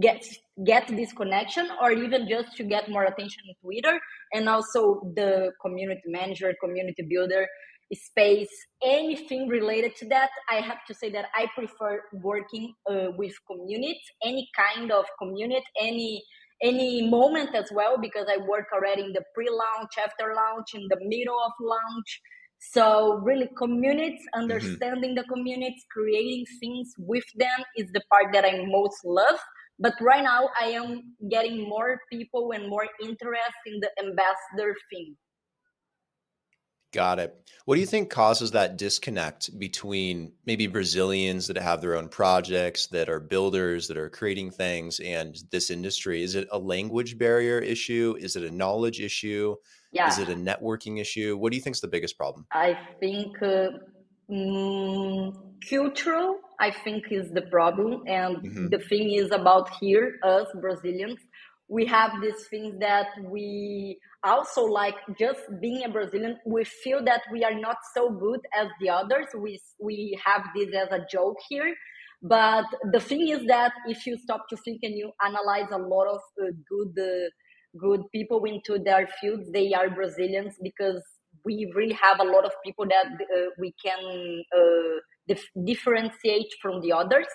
get 0.00 0.24
get 0.64 0.86
this 0.88 1.12
connection 1.12 1.68
or 1.80 1.90
even 1.90 2.28
just 2.28 2.54
to 2.56 2.64
get 2.64 2.90
more 2.90 3.04
attention 3.04 3.42
in 3.48 3.54
twitter 3.62 3.98
and 4.32 4.48
also 4.48 5.12
the 5.16 5.50
community 5.62 6.02
manager 6.06 6.54
community 6.62 7.02
builder 7.08 7.46
space, 7.94 8.50
anything 8.82 9.48
related 9.48 9.94
to 9.96 10.08
that, 10.08 10.30
I 10.50 10.56
have 10.56 10.84
to 10.88 10.94
say 10.94 11.10
that 11.10 11.26
I 11.34 11.46
prefer 11.54 12.02
working 12.12 12.74
uh, 12.90 13.08
with 13.16 13.32
communities, 13.46 14.02
any 14.24 14.48
kind 14.56 14.90
of 14.90 15.04
community, 15.18 15.64
any 15.80 16.22
any 16.62 17.06
moment 17.10 17.54
as 17.54 17.70
well, 17.70 17.98
because 18.00 18.26
I 18.30 18.38
work 18.38 18.68
already 18.72 19.02
in 19.02 19.12
the 19.12 19.22
pre-launch, 19.34 19.90
after 20.02 20.34
launch, 20.34 20.68
in 20.74 20.86
the 20.88 20.96
middle 21.02 21.38
of 21.38 21.52
launch. 21.60 22.20
So 22.58 23.20
really, 23.22 23.50
communities, 23.58 24.20
mm-hmm. 24.34 24.40
understanding 24.40 25.10
mm-hmm. 25.10 25.28
the 25.28 25.34
communities, 25.34 25.84
creating 25.90 26.46
things 26.58 26.94
with 26.98 27.24
them 27.36 27.60
is 27.76 27.90
the 27.92 28.00
part 28.10 28.32
that 28.32 28.46
I 28.46 28.64
most 28.66 29.04
love. 29.04 29.38
But 29.78 29.92
right 30.00 30.24
now, 30.24 30.48
I 30.58 30.68
am 30.68 31.14
getting 31.30 31.68
more 31.68 32.00
people 32.10 32.52
and 32.52 32.68
more 32.68 32.88
interest 33.02 33.58
in 33.66 33.80
the 33.80 33.90
ambassador 34.02 34.74
thing. 34.90 35.14
Got 36.96 37.18
it. 37.18 37.36
What 37.66 37.74
do 37.74 37.80
you 37.82 37.86
think 37.86 38.08
causes 38.08 38.52
that 38.52 38.78
disconnect 38.78 39.58
between 39.58 40.32
maybe 40.46 40.66
Brazilians 40.66 41.46
that 41.48 41.58
have 41.58 41.82
their 41.82 41.94
own 41.94 42.08
projects, 42.08 42.86
that 42.86 43.10
are 43.10 43.20
builders, 43.20 43.86
that 43.88 43.98
are 43.98 44.08
creating 44.08 44.52
things, 44.52 44.98
and 45.00 45.36
this 45.50 45.70
industry? 45.70 46.22
Is 46.22 46.36
it 46.36 46.48
a 46.50 46.58
language 46.58 47.18
barrier 47.18 47.58
issue? 47.58 48.16
Is 48.18 48.34
it 48.34 48.44
a 48.44 48.50
knowledge 48.50 49.00
issue? 49.00 49.56
Yeah. 49.92 50.08
Is 50.08 50.18
it 50.18 50.30
a 50.30 50.34
networking 50.34 50.98
issue? 50.98 51.36
What 51.36 51.52
do 51.52 51.58
you 51.58 51.62
think 51.62 51.76
is 51.76 51.82
the 51.82 51.88
biggest 51.88 52.16
problem? 52.16 52.46
I 52.50 52.78
think 52.98 53.42
uh, 53.42 53.68
mm, 54.30 55.36
cultural, 55.68 56.38
I 56.58 56.70
think, 56.70 57.04
is 57.10 57.30
the 57.30 57.42
problem. 57.42 58.04
And 58.06 58.36
mm-hmm. 58.38 58.68
the 58.68 58.78
thing 58.78 59.12
is 59.12 59.32
about 59.32 59.68
here, 59.80 60.18
us 60.22 60.46
Brazilians, 60.62 61.20
we 61.68 61.84
have 61.86 62.12
these 62.22 62.46
things 62.48 62.78
that 62.80 63.08
we 63.24 63.98
also 64.22 64.62
like 64.64 64.94
just 65.18 65.40
being 65.60 65.84
a 65.84 65.88
brazilian. 65.88 66.38
We 66.46 66.64
feel 66.64 67.04
that 67.04 67.22
we 67.32 67.44
are 67.44 67.54
not 67.58 67.76
so 67.94 68.10
good 68.10 68.40
as 68.54 68.68
the 68.80 68.90
others. 68.90 69.26
We 69.36 69.60
we 69.80 70.18
have 70.24 70.44
this 70.54 70.68
as 70.74 70.88
a 70.92 71.04
joke 71.10 71.36
here. 71.48 71.74
But 72.22 72.64
the 72.92 73.00
thing 73.00 73.28
is 73.28 73.46
that 73.46 73.72
if 73.86 74.06
you 74.06 74.16
stop 74.16 74.48
to 74.48 74.56
think 74.56 74.80
and 74.82 74.94
you 74.96 75.12
analyze 75.24 75.68
a 75.70 75.78
lot 75.78 76.06
of 76.08 76.20
uh, 76.42 76.46
good 76.68 76.98
uh, 76.98 77.28
good 77.78 78.02
people 78.12 78.42
into 78.44 78.78
their 78.78 79.06
fields 79.20 79.50
they 79.52 79.74
are 79.74 79.90
brazilians 79.90 80.54
because 80.62 81.02
we 81.44 81.70
really 81.74 81.92
have 81.92 82.18
a 82.20 82.24
lot 82.24 82.44
of 82.46 82.52
people 82.64 82.86
that 82.86 83.06
uh, 83.06 83.50
we 83.58 83.74
can 83.84 84.42
uh, 84.56 84.96
dif- 85.28 85.50
differentiate 85.64 86.52
from 86.62 86.80
the 86.80 86.92
others. 86.92 87.26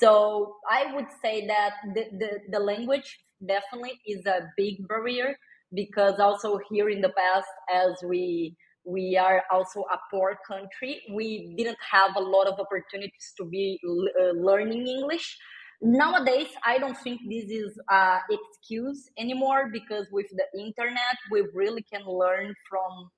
So 0.00 0.56
i 0.70 0.92
would 0.94 1.10
say 1.22 1.46
that 1.46 1.72
the, 1.94 2.04
the, 2.20 2.30
the 2.50 2.58
language 2.58 3.18
definitely 3.46 4.00
is 4.06 4.24
a 4.26 4.48
big 4.56 4.86
barrier 4.88 5.36
because 5.74 6.18
also 6.18 6.58
here 6.70 6.88
in 6.88 7.00
the 7.00 7.10
past 7.10 7.48
as 7.72 7.92
we 8.04 8.56
we 8.84 9.16
are 9.16 9.42
also 9.52 9.80
a 9.92 9.98
poor 10.10 10.38
country 10.46 11.02
we 11.12 11.54
didn't 11.58 11.76
have 11.90 12.16
a 12.16 12.20
lot 12.20 12.46
of 12.46 12.58
opportunities 12.58 13.32
to 13.36 13.44
be 13.44 13.78
uh, 13.86 14.30
learning 14.32 14.86
english 14.86 15.36
nowadays 15.82 16.48
i 16.64 16.78
don't 16.78 16.96
think 16.98 17.20
this 17.28 17.44
is 17.50 17.78
a 17.90 18.18
excuse 18.30 19.10
anymore 19.18 19.68
because 19.72 20.06
with 20.10 20.26
the 20.30 20.60
internet 20.60 21.16
we 21.30 21.46
really 21.54 21.84
can 21.92 22.02
learn 22.06 22.54
from 22.68 23.10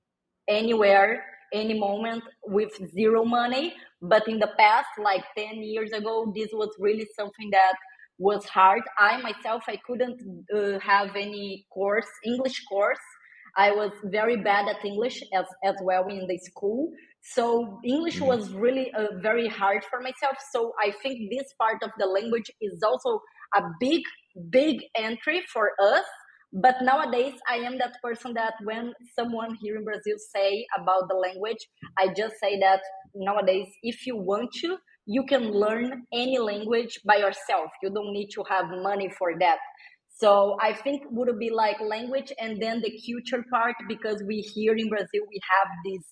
anywhere, 0.50 1.24
any 1.52 1.78
moment 1.78 2.22
with 2.44 2.72
zero 2.92 3.24
money. 3.24 3.74
But 4.02 4.28
in 4.28 4.38
the 4.38 4.50
past, 4.58 4.88
like 5.02 5.24
10 5.36 5.62
years 5.62 5.92
ago, 5.92 6.32
this 6.34 6.50
was 6.52 6.70
really 6.78 7.06
something 7.16 7.50
that 7.52 7.74
was 8.20 8.44
hard. 8.44 8.82
I 8.98 9.20
myself, 9.22 9.64
I 9.66 9.78
couldn't 9.86 10.20
uh, 10.54 10.78
have 10.80 11.16
any 11.16 11.66
course, 11.72 12.06
English 12.24 12.62
course. 12.68 13.00
I 13.56 13.72
was 13.72 13.92
very 14.04 14.36
bad 14.36 14.68
at 14.68 14.84
English 14.84 15.22
as, 15.34 15.46
as 15.64 15.74
well 15.82 16.06
in 16.06 16.26
the 16.28 16.38
school. 16.38 16.92
So 17.22 17.80
English 17.82 18.16
mm-hmm. 18.16 18.26
was 18.26 18.52
really 18.52 18.92
uh, 18.92 19.18
very 19.22 19.48
hard 19.48 19.84
for 19.90 20.00
myself. 20.00 20.36
So 20.52 20.72
I 20.78 20.92
think 21.02 21.30
this 21.30 21.52
part 21.58 21.82
of 21.82 21.90
the 21.98 22.06
language 22.06 22.50
is 22.60 22.82
also 22.86 23.20
a 23.56 23.62
big, 23.80 24.02
big 24.50 24.76
entry 24.94 25.42
for 25.52 25.70
us. 25.82 26.04
But 26.52 26.76
nowadays, 26.82 27.34
I 27.48 27.56
am 27.56 27.78
that 27.78 27.94
person 28.02 28.34
that 28.34 28.54
when 28.64 28.92
someone 29.16 29.56
here 29.62 29.76
in 29.76 29.84
Brazil 29.84 30.16
say 30.34 30.66
about 30.78 31.08
the 31.08 31.14
language, 31.14 31.62
I 31.96 32.08
just 32.08 32.34
say 32.40 32.58
that 32.60 32.80
nowadays, 33.14 33.68
if 33.82 34.04
you 34.06 34.16
want 34.16 34.50
to, 34.62 34.76
you 35.16 35.24
can 35.24 35.50
learn 35.50 36.04
any 36.12 36.38
language 36.38 37.00
by 37.04 37.16
yourself. 37.16 37.70
You 37.82 37.90
don't 37.90 38.12
need 38.12 38.28
to 38.36 38.44
have 38.48 38.66
money 38.90 39.10
for 39.18 39.32
that. 39.40 39.58
So 40.20 40.56
I 40.60 40.72
think 40.72 41.02
would 41.10 41.36
be 41.38 41.50
like 41.50 41.80
language 41.80 42.32
and 42.38 42.62
then 42.62 42.80
the 42.80 42.92
culture 43.06 43.44
part 43.50 43.74
because 43.88 44.22
we 44.28 44.36
here 44.54 44.76
in 44.76 44.88
Brazil 44.88 45.22
we 45.32 45.40
have 45.54 45.68
this 45.86 46.04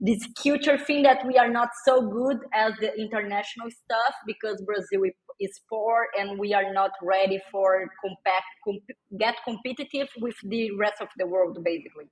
this 0.00 0.22
culture 0.42 0.78
thing 0.78 1.02
that 1.02 1.26
we 1.26 1.36
are 1.36 1.50
not 1.50 1.70
so 1.84 1.94
good 2.08 2.38
as 2.54 2.72
the 2.80 2.90
international 2.98 3.68
stuff 3.82 4.14
because 4.26 4.62
Brazil 4.62 5.02
is 5.40 5.60
poor 5.68 6.06
and 6.18 6.38
we 6.38 6.54
are 6.54 6.72
not 6.72 6.92
ready 7.02 7.40
for 7.50 7.84
compact, 8.02 8.48
comp- 8.64 8.96
get 9.18 9.34
competitive 9.44 10.08
with 10.20 10.36
the 10.44 10.70
rest 10.76 11.02
of 11.02 11.08
the 11.18 11.26
world 11.26 11.58
basically. 11.64 12.08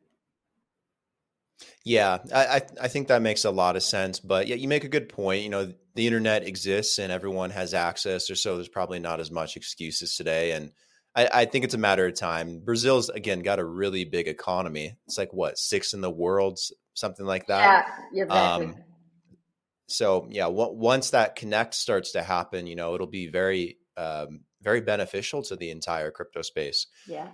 Yeah, 1.85 2.19
I 2.35 2.63
I 2.81 2.89
think 2.89 3.09
that 3.09 3.23
makes 3.23 3.45
a 3.45 3.51
lot 3.51 3.77
of 3.77 3.83
sense. 3.83 4.21
But 4.21 4.47
yeah, 4.47 4.57
you 4.57 4.69
make 4.69 4.85
a 4.85 4.89
good 4.89 5.09
point. 5.09 5.43
You 5.43 5.49
know, 5.49 5.73
the 5.97 6.07
internet 6.07 6.47
exists 6.47 6.99
and 6.99 7.11
everyone 7.11 7.51
has 7.51 7.73
access, 7.75 8.31
or 8.31 8.35
so 8.35 8.57
there's 8.57 8.69
probably 8.69 8.99
not 8.99 9.19
as 9.19 9.31
much 9.31 9.57
excuses 9.57 10.15
today. 10.15 10.53
And 10.53 10.73
I, 11.15 11.29
I 11.33 11.45
think 11.47 11.65
it's 11.65 11.75
a 11.75 11.79
matter 11.79 12.07
of 12.07 12.15
time. 12.15 12.61
Brazil's 12.61 13.09
again 13.09 13.41
got 13.41 13.59
a 13.59 13.65
really 13.65 14.05
big 14.05 14.29
economy. 14.29 14.97
It's 15.07 15.17
like 15.17 15.33
what 15.33 15.59
six 15.59 15.95
in 15.95 16.03
the 16.03 16.11
world, 16.11 16.59
something 16.93 17.25
like 17.25 17.47
that. 17.47 17.89
Yeah, 18.13 18.25
exactly. 18.25 18.67
Um, 18.67 18.77
so 19.89 20.29
yeah, 20.31 20.45
w- 20.45 20.75
once 20.75 21.11
that 21.11 21.35
connect 21.35 21.75
starts 21.75 22.13
to 22.13 22.23
happen, 22.23 22.67
you 22.67 22.77
know, 22.77 22.95
it'll 22.95 23.07
be 23.07 23.29
very, 23.29 23.79
um, 23.97 24.41
very 24.63 24.83
beneficial 24.83 25.43
to 25.45 25.57
the 25.57 25.71
entire 25.71 26.11
crypto 26.11 26.43
space. 26.43 26.89
Yeah. 27.09 27.29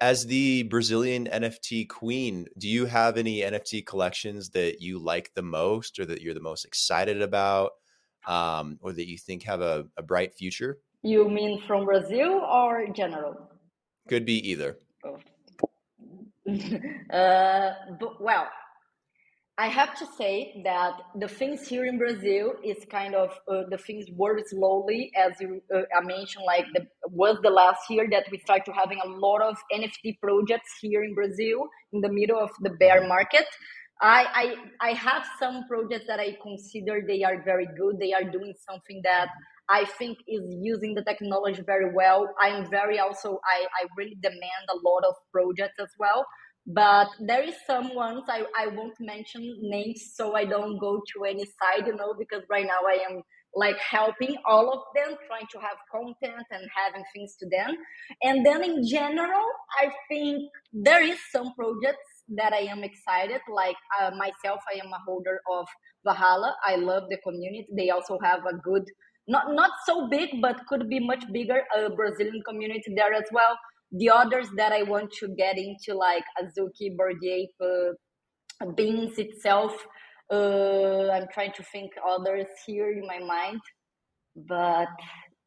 As 0.00 0.26
the 0.26 0.64
Brazilian 0.64 1.28
NFT 1.32 1.88
queen, 1.88 2.46
do 2.58 2.68
you 2.68 2.86
have 2.86 3.16
any 3.16 3.40
NFT 3.40 3.86
collections 3.86 4.50
that 4.50 4.80
you 4.80 4.98
like 4.98 5.32
the 5.34 5.42
most, 5.42 6.00
or 6.00 6.04
that 6.06 6.20
you're 6.20 6.34
the 6.34 6.40
most 6.40 6.64
excited 6.64 7.22
about, 7.22 7.70
um, 8.26 8.78
or 8.82 8.92
that 8.92 9.08
you 9.08 9.18
think 9.18 9.42
have 9.44 9.60
a, 9.60 9.86
a 9.96 10.02
bright 10.02 10.34
future? 10.34 10.78
You 11.02 11.28
mean 11.28 11.62
from 11.66 11.84
Brazil 11.84 12.40
or 12.40 12.86
general? 12.94 13.50
Could 14.08 14.24
be 14.24 14.50
either. 14.50 14.78
Oh. 15.04 15.18
uh, 17.16 17.72
but, 17.98 18.20
well, 18.20 18.48
I 19.58 19.68
have 19.68 19.94
to 19.98 20.06
say 20.18 20.62
that 20.64 20.94
the 21.14 21.28
things 21.28 21.68
here 21.68 21.84
in 21.84 21.98
Brazil 21.98 22.54
is 22.64 22.78
kind 22.90 23.14
of 23.14 23.30
uh, 23.46 23.64
the 23.68 23.76
things 23.76 24.06
work 24.16 24.40
slowly, 24.48 25.12
as 25.14 25.32
you 25.40 25.60
uh, 25.74 25.82
I 25.94 26.00
mentioned. 26.00 26.44
Like 26.46 26.66
the 26.72 26.86
was 27.10 27.36
the 27.42 27.50
last 27.50 27.82
year 27.90 28.08
that 28.10 28.24
we 28.30 28.38
started 28.38 28.72
having 28.74 28.98
a 29.04 29.08
lot 29.08 29.42
of 29.42 29.56
NFT 29.72 30.18
projects 30.20 30.72
here 30.80 31.04
in 31.04 31.14
Brazil 31.14 31.68
in 31.92 32.00
the 32.00 32.08
middle 32.10 32.38
of 32.38 32.50
the 32.62 32.70
bear 32.70 33.06
market. 33.06 33.44
I, 34.02 34.56
I 34.80 34.90
I 34.90 34.92
have 34.94 35.24
some 35.38 35.64
projects 35.68 36.06
that 36.08 36.20
I 36.20 36.36
consider 36.42 37.02
they 37.06 37.22
are 37.22 37.42
very 37.44 37.66
good. 37.78 37.98
They 38.00 38.12
are 38.12 38.24
doing 38.24 38.52
something 38.68 39.00
that 39.04 39.28
I 39.68 39.84
think 39.84 40.18
is 40.26 40.42
using 40.60 40.94
the 40.94 41.04
technology 41.04 41.62
very 41.64 41.94
well. 41.94 42.34
I'm 42.40 42.68
very 42.68 42.98
also 42.98 43.40
I, 43.44 43.66
I 43.82 43.86
really 43.96 44.16
demand 44.20 44.64
a 44.70 44.76
lot 44.88 45.04
of 45.08 45.14
projects 45.32 45.78
as 45.80 45.90
well. 45.98 46.26
But 46.66 47.08
there 47.20 47.42
is 47.42 47.54
some 47.66 47.94
ones 47.94 48.24
I, 48.28 48.44
I 48.58 48.68
won't 48.68 48.94
mention 49.00 49.42
names 49.62 50.12
so 50.14 50.36
I 50.36 50.44
don't 50.44 50.78
go 50.78 51.02
to 51.14 51.24
any 51.24 51.44
side, 51.44 51.86
you 51.86 51.96
know, 51.96 52.14
because 52.18 52.42
right 52.50 52.66
now 52.66 52.80
I 52.88 52.98
am 53.10 53.22
like 53.54 53.78
helping 53.78 54.36
all 54.46 54.72
of 54.72 54.80
them, 54.94 55.16
trying 55.26 55.46
to 55.52 55.58
have 55.58 55.76
content 55.90 56.46
and 56.50 56.64
having 56.74 57.04
things 57.14 57.36
to 57.40 57.48
them. 57.48 57.76
And 58.22 58.46
then 58.46 58.62
in 58.64 58.86
general, 58.86 59.44
I 59.80 59.92
think 60.08 60.50
there 60.72 61.02
is 61.02 61.18
some 61.32 61.52
projects 61.54 62.06
that 62.28 62.52
I 62.52 62.60
am 62.70 62.82
excited. 62.84 63.40
Like 63.52 63.76
uh, 64.00 64.10
myself, 64.16 64.60
I 64.72 64.78
am 64.84 64.92
a 64.92 64.98
holder 65.06 65.40
of 65.50 65.66
Valhalla. 66.04 66.54
I 66.64 66.76
love 66.76 67.04
the 67.10 67.18
community. 67.18 67.66
They 67.76 67.90
also 67.90 68.18
have 68.22 68.40
a 68.46 68.56
good, 68.56 68.84
not 69.28 69.52
not 69.54 69.70
so 69.86 70.08
big, 70.08 70.40
but 70.40 70.66
could 70.68 70.88
be 70.88 71.00
much 71.00 71.24
bigger, 71.32 71.62
a 71.76 71.90
Brazilian 71.90 72.42
community 72.48 72.94
there 72.96 73.12
as 73.14 73.24
well. 73.32 73.56
The 73.92 74.10
others 74.10 74.48
that 74.56 74.72
I 74.72 74.82
want 74.84 75.12
to 75.20 75.28
get 75.36 75.58
into, 75.58 75.94
like 75.94 76.24
Azuki, 76.40 76.96
Bored 76.96 77.16
uh, 77.60 78.66
Beans 78.76 79.18
itself. 79.18 79.86
Uh, 80.30 81.10
I'm 81.10 81.26
trying 81.32 81.52
to 81.52 81.62
think 81.64 81.92
others 82.08 82.46
here 82.66 82.90
in 82.90 83.06
my 83.06 83.18
mind, 83.18 83.60
but 84.34 84.88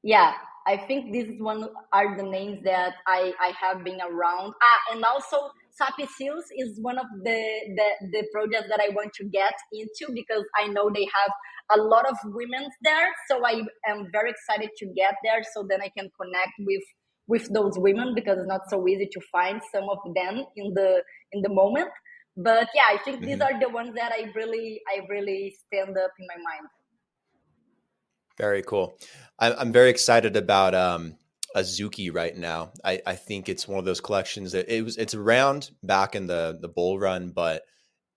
yeah, 0.04 0.34
I 0.68 0.78
think 0.78 1.12
this 1.12 1.26
is 1.28 1.42
one 1.42 1.68
are 1.92 2.16
the 2.16 2.24
names 2.24 2.64
that 2.66 2.94
I 3.08 3.34
I 3.40 3.52
have 3.60 3.84
been 3.84 4.00
around. 4.00 4.54
Ah, 4.62 4.94
and 4.94 5.04
also 5.04 5.50
Sappy 5.76 6.08
Seals 6.18 6.46
is 6.58 6.80
one 6.82 6.98
of 6.98 7.06
the, 7.24 7.42
the, 7.76 8.08
the 8.12 8.28
projects 8.32 8.70
that 8.70 8.80
I 8.82 8.90
want 8.94 9.14
to 9.16 9.26
get 9.26 9.54
into 9.74 10.14
because 10.14 10.44
I 10.58 10.68
know 10.68 10.90
they 10.94 11.04
have 11.04 11.78
a 11.78 11.82
lot 11.82 12.08
of 12.10 12.16
women 12.26 12.70
there. 12.82 13.10
So 13.30 13.46
I 13.46 13.62
am 13.88 14.08
very 14.12 14.32
excited 14.32 14.70
to 14.78 14.86
get 14.96 15.16
there 15.24 15.44
so 15.54 15.66
then 15.70 15.82
I 15.82 15.90
can 15.98 16.10
connect 16.20 16.54
with 16.60 16.84
with 17.28 17.52
those 17.52 17.74
women 17.78 18.14
because 18.14 18.38
it's 18.38 18.48
not 18.48 18.70
so 18.70 18.88
easy 18.88 19.10
to 19.12 19.20
find 19.32 19.60
some 19.74 19.90
of 19.90 19.98
them 20.14 20.46
in 20.56 20.74
the 20.76 21.02
in 21.32 21.42
the 21.42 21.50
moment. 21.50 21.90
But 22.38 22.70
yeah, 22.76 22.84
I 22.90 22.98
think 23.04 23.18
mm-hmm. 23.18 23.26
these 23.26 23.42
are 23.42 23.60
the 23.60 23.70
ones 23.70 23.96
that 23.96 24.12
I 24.12 24.32
really 24.36 24.82
I 24.88 25.06
really 25.10 25.56
stand 25.66 25.98
up 25.98 26.12
in 26.20 26.28
my 26.28 26.36
mind. 26.36 26.68
Very 28.38 28.62
cool. 28.62 28.98
I'm 29.40 29.72
very 29.72 29.90
excited 29.90 30.36
about 30.36 30.76
um, 30.76 31.18
Azuki 31.56 32.14
right 32.14 32.36
now. 32.36 32.72
I, 32.84 33.02
I 33.06 33.16
think 33.16 33.48
it's 33.48 33.68
one 33.68 33.80
of 33.80 33.86
those 33.86 34.02
collections 34.02 34.52
that 34.52 34.68
it 34.70 34.84
was 34.84 34.98
it's 34.98 35.14
around 35.14 35.72
back 35.84 36.16
in 36.16 36.28
the 36.28 36.58
the 36.60 36.68
bull 36.68 37.00
run, 37.00 37.30
but 37.30 37.64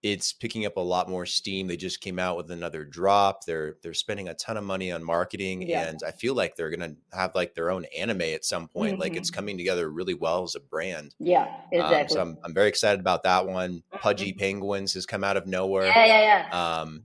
it's 0.03 0.33
picking 0.33 0.64
up 0.64 0.77
a 0.77 0.81
lot 0.81 1.09
more 1.09 1.27
steam. 1.27 1.66
They 1.66 1.77
just 1.77 2.01
came 2.01 2.18
out 2.18 2.37
with 2.37 2.51
another 2.51 2.85
drop. 2.85 3.44
They're 3.44 3.77
they're 3.83 3.94
spending 3.94 4.29
a 4.29 4.35
ton 4.35 4.57
of 4.57 4.64
money 4.64 4.92
on 4.92 5.05
marketing, 5.05 5.62
yeah. 5.62 5.88
and 5.88 6.01
I 6.07 6.11
feel 6.11 6.35
like 6.35 6.57
they're 6.57 6.70
gonna 6.70 6.94
have 7.12 7.35
like 7.35 7.55
their 7.55 7.70
own 7.70 7.85
anime 7.96 8.22
at 8.22 8.44
some 8.44 8.68
point. 8.68 8.92
Mm-hmm. 8.92 9.01
Like 9.01 9.16
it's 9.16 9.31
mm-hmm. 9.31 9.37
coming 9.37 9.59
together 9.59 9.88
really 9.88 10.14
well 10.14 10.42
as 10.42 10.55
a 10.55 10.61
brand. 10.61 11.14
Yeah, 11.18 11.48
exactly. 11.72 11.98
Um, 12.01 12.09
so 12.09 12.20
I'm 12.20 12.38
I'm 12.44 12.55
very 12.55 12.68
excited 12.68 13.01
about 13.01 13.22
that 13.22 13.46
one. 13.46 13.83
Pudgy 13.92 14.31
mm-hmm. 14.31 14.38
Penguins 14.38 14.94
has 14.94 15.07
come 15.07 15.24
out 15.24 15.37
of 15.37 15.46
nowhere. 15.46 15.87
Yeah, 15.87 16.07
yeah, 16.07 16.48
yeah. 16.51 16.81
Um, 16.81 17.05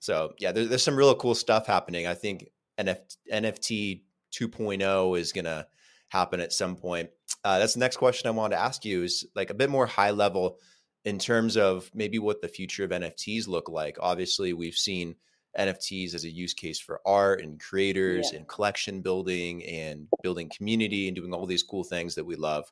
so 0.00 0.34
yeah, 0.38 0.52
there, 0.52 0.66
there's 0.66 0.82
some 0.82 0.96
real 0.96 1.14
cool 1.14 1.34
stuff 1.34 1.66
happening. 1.66 2.06
I 2.06 2.14
think 2.14 2.46
NF- 2.78 3.16
NFT 3.32 4.02
2.0 4.38 5.18
is 5.18 5.32
going 5.32 5.44
to 5.44 5.66
happen 6.08 6.40
at 6.40 6.52
some 6.52 6.76
point. 6.76 7.10
Uh, 7.44 7.58
that's 7.58 7.74
the 7.74 7.80
next 7.80 7.96
question 7.96 8.28
I 8.28 8.32
wanted 8.32 8.56
to 8.56 8.62
ask 8.62 8.84
you 8.84 9.02
is 9.02 9.26
like 9.34 9.50
a 9.50 9.54
bit 9.54 9.70
more 9.70 9.86
high 9.86 10.10
level 10.10 10.58
in 11.04 11.18
terms 11.18 11.56
of 11.56 11.90
maybe 11.94 12.18
what 12.18 12.42
the 12.42 12.48
future 12.48 12.84
of 12.84 12.90
NFTs 12.90 13.48
look 13.48 13.68
like. 13.68 13.96
Obviously, 14.00 14.52
we've 14.52 14.74
seen 14.74 15.14
NFTs 15.58 16.14
as 16.14 16.24
a 16.24 16.30
use 16.30 16.52
case 16.52 16.78
for 16.78 17.00
art 17.06 17.42
and 17.42 17.60
creators 17.60 18.30
yeah. 18.30 18.38
and 18.38 18.48
collection 18.48 19.00
building 19.02 19.64
and 19.64 20.08
building 20.22 20.50
community 20.54 21.08
and 21.08 21.16
doing 21.16 21.32
all 21.32 21.46
these 21.46 21.62
cool 21.62 21.84
things 21.84 22.14
that 22.16 22.24
we 22.24 22.36
love. 22.36 22.70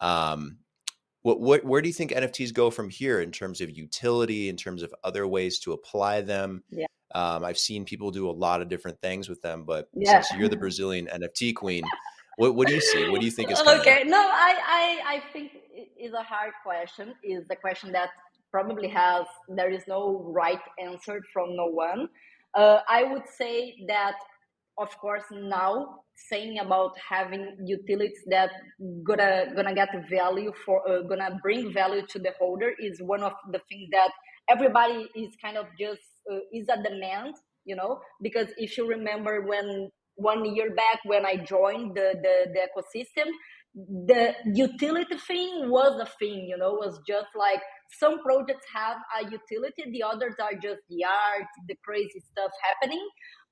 Um, 0.00 0.58
what, 1.22 1.40
what, 1.40 1.64
where 1.64 1.80
do 1.80 1.88
you 1.88 1.94
think 1.94 2.12
NFTs 2.12 2.52
go 2.52 2.70
from 2.70 2.90
here 2.90 3.20
in 3.20 3.32
terms 3.32 3.62
of 3.62 3.70
utility, 3.70 4.50
in 4.50 4.56
terms 4.56 4.82
of 4.82 4.94
other 5.02 5.26
ways 5.26 5.58
to 5.60 5.72
apply 5.72 6.20
them? 6.20 6.62
Yeah. 6.70 6.86
Um, 7.14 7.44
I've 7.44 7.58
seen 7.58 7.84
people 7.84 8.10
do 8.10 8.28
a 8.28 8.32
lot 8.32 8.60
of 8.60 8.68
different 8.68 9.00
things 9.00 9.28
with 9.28 9.40
them, 9.42 9.64
but 9.64 9.88
yeah. 9.94 10.20
since 10.20 10.38
you're 10.38 10.48
the 10.48 10.56
Brazilian 10.64 11.06
NFT 11.06 11.54
queen, 11.54 11.84
what, 12.36 12.56
what 12.56 12.66
do 12.66 12.74
you 12.74 12.80
see? 12.80 13.08
What 13.08 13.20
do 13.20 13.26
you 13.26 13.32
think 13.32 13.50
is 13.50 13.62
coming? 13.62 13.80
Okay, 13.80 14.02
no, 14.04 14.18
I, 14.18 15.00
I, 15.06 15.14
I 15.14 15.22
think 15.32 15.52
is 15.98 16.12
a 16.12 16.22
hard 16.22 16.52
question. 16.64 17.14
Is 17.22 17.46
the 17.48 17.56
question 17.56 17.92
that 17.92 18.10
probably 18.54 18.86
has 18.86 19.26
there 19.48 19.72
is 19.72 19.82
no 19.88 20.22
right 20.32 20.60
answer 20.78 21.20
from 21.32 21.56
no 21.56 21.66
one. 21.66 22.08
Uh, 22.54 22.78
I 22.88 23.02
would 23.02 23.28
say 23.36 23.74
that, 23.88 24.14
of 24.78 24.96
course, 24.98 25.24
now 25.32 26.02
saying 26.30 26.60
about 26.60 26.92
having 26.96 27.56
utilities 27.64 28.22
that 28.28 28.50
gonna 29.02 29.46
gonna 29.56 29.74
get 29.74 29.88
value 30.08 30.52
for 30.64 30.88
uh, 30.88 31.02
gonna 31.02 31.36
bring 31.42 31.72
value 31.72 32.06
to 32.12 32.18
the 32.20 32.32
holder 32.38 32.70
is 32.78 33.02
one 33.02 33.24
of 33.24 33.32
the 33.50 33.60
things 33.68 33.88
that 33.90 34.10
everybody 34.48 35.08
is 35.16 35.34
kind 35.42 35.56
of 35.56 35.66
just 35.76 36.06
uh, 36.30 36.38
is 36.52 36.68
a 36.68 36.82
demand 36.82 37.34
you 37.64 37.76
know 37.76 38.00
because 38.22 38.48
if 38.56 38.76
you 38.76 38.86
remember 38.88 39.42
when 39.46 39.90
one 40.16 40.44
year 40.54 40.74
back 40.74 41.00
when 41.04 41.26
I 41.26 41.36
joined 41.36 41.96
the, 41.96 42.14
the, 42.22 42.52
the 42.52 42.68
ecosystem, 42.70 43.30
the 43.74 44.34
utility 44.54 45.16
thing 45.26 45.68
was 45.68 46.00
a 46.00 46.06
thing, 46.18 46.46
you 46.48 46.56
know, 46.56 46.72
was 46.72 47.00
just 47.06 47.26
like 47.34 47.60
some 47.98 48.22
projects 48.22 48.66
have 48.74 48.98
a 49.20 49.24
utility, 49.24 49.90
the 49.90 50.02
others 50.04 50.34
are 50.40 50.54
just 50.54 50.80
the 50.88 51.04
art, 51.04 51.48
the 51.68 51.74
crazy 51.84 52.20
stuff 52.30 52.50
happening. 52.62 53.04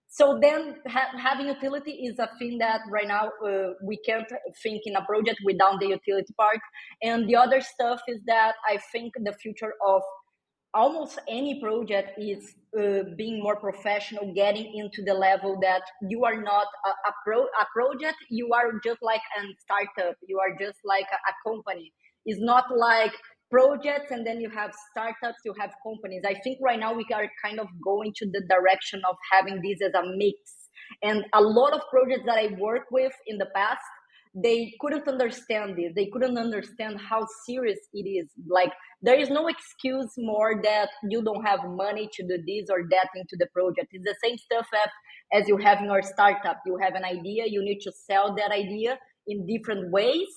So 0.09 0.39
then 0.41 0.77
ha- 0.87 1.17
having 1.17 1.49
utility 1.49 1.93
is 1.93 2.19
a 2.19 2.29
thing 2.39 2.59
that 2.59 2.83
right 2.91 3.09
now 3.09 3.31
uh, 3.45 3.71
we 3.83 3.99
can't 4.07 4.29
think 4.63 4.83
in 4.85 4.95
a 4.95 5.05
project 5.07 5.41
without 5.45 5.81
the 5.81 5.87
utility 5.87 6.35
part. 6.39 6.61
And 7.03 7.29
the 7.29 7.37
other 7.37 7.61
stuff 7.61 8.01
is 8.07 8.21
that 8.27 8.55
I 8.69 8.79
think 8.93 9.15
the 9.17 9.33
future 9.33 9.73
of 9.85 10.03
almost 10.75 11.19
any 11.29 11.61
project 11.61 12.19
is 12.19 12.55
uh, 12.79 13.03
being 13.17 13.43
more 13.43 13.57
professional, 13.57 14.33
getting 14.35 14.73
into 14.75 15.03
the 15.05 15.13
level 15.15 15.59
that 15.61 15.83
you 16.09 16.25
are 16.25 16.41
not 16.41 16.67
a, 16.87 16.91
a, 17.09 17.13
pro, 17.25 17.43
a 17.43 17.67
project, 17.75 18.17
you 18.31 18.51
are 18.55 18.73
just 18.85 19.03
like 19.03 19.21
a 19.39 19.43
startup, 19.61 20.17
you 20.27 20.39
are 20.39 20.57
just 20.59 20.79
like 20.85 21.07
a, 21.13 21.17
a 21.17 21.51
company. 21.51 21.93
It's 22.25 22.41
not 22.41 22.65
like 22.75 23.13
projects 23.51 24.11
and 24.11 24.27
then 24.27 24.41
you 24.41 24.49
have 24.49 24.73
startups, 24.91 25.41
you 25.45 25.55
have 25.61 25.73
companies. 25.87 26.23
I 26.27 26.35
think 26.43 26.59
right 26.63 26.81
now 26.81 26.95
we 26.95 27.07
are 27.15 27.29
kind 27.45 27.61
of 27.61 27.67
going 27.85 28.15
to 28.17 28.27
the 28.27 28.43
direction 28.49 29.03
of 29.09 29.17
having 29.31 29.61
this 29.63 29.87
as 29.87 29.93
a 29.95 30.03
mix. 30.17 30.37
And 31.03 31.25
a 31.35 31.41
lot 31.41 31.75
of 31.75 31.83
projects 31.91 32.25
that 32.27 32.39
I 32.39 32.49
work 32.59 32.85
with 32.91 33.13
in 33.27 33.37
the 33.37 33.49
past 33.55 33.81
they 34.35 34.73
couldn't 34.81 35.07
understand 35.07 35.77
this 35.77 35.93
they 35.95 36.07
couldn't 36.07 36.39
understand 36.39 36.99
how 36.99 37.27
serious 37.47 37.79
it 37.93 38.09
is. 38.09 38.29
Like 38.49 38.73
there 39.03 39.19
is 39.21 39.29
no 39.29 39.47
excuse 39.47 40.13
more 40.17 40.61
that 40.63 40.89
you 41.09 41.23
don't 41.23 41.45
have 41.45 41.61
money 41.67 42.09
to 42.15 42.23
do 42.23 42.39
this 42.47 42.71
or 42.71 42.85
that 42.91 43.09
into 43.15 43.37
the 43.39 43.47
project. 43.53 43.89
It's 43.93 44.05
the 44.05 44.17
same 44.25 44.39
stuff 44.39 44.67
as, 44.75 45.43
as 45.43 45.49
you 45.49 45.59
have 45.59 45.81
in 45.81 45.87
your 45.87 46.03
startup. 46.03 46.61
You 46.65 46.79
have 46.81 46.95
an 46.95 47.05
idea 47.05 47.45
you 47.47 47.63
need 47.63 47.81
to 47.81 47.93
sell 47.93 48.35
that 48.37 48.53
idea 48.53 48.99
in 49.27 49.47
different 49.47 49.91
ways. 49.91 50.29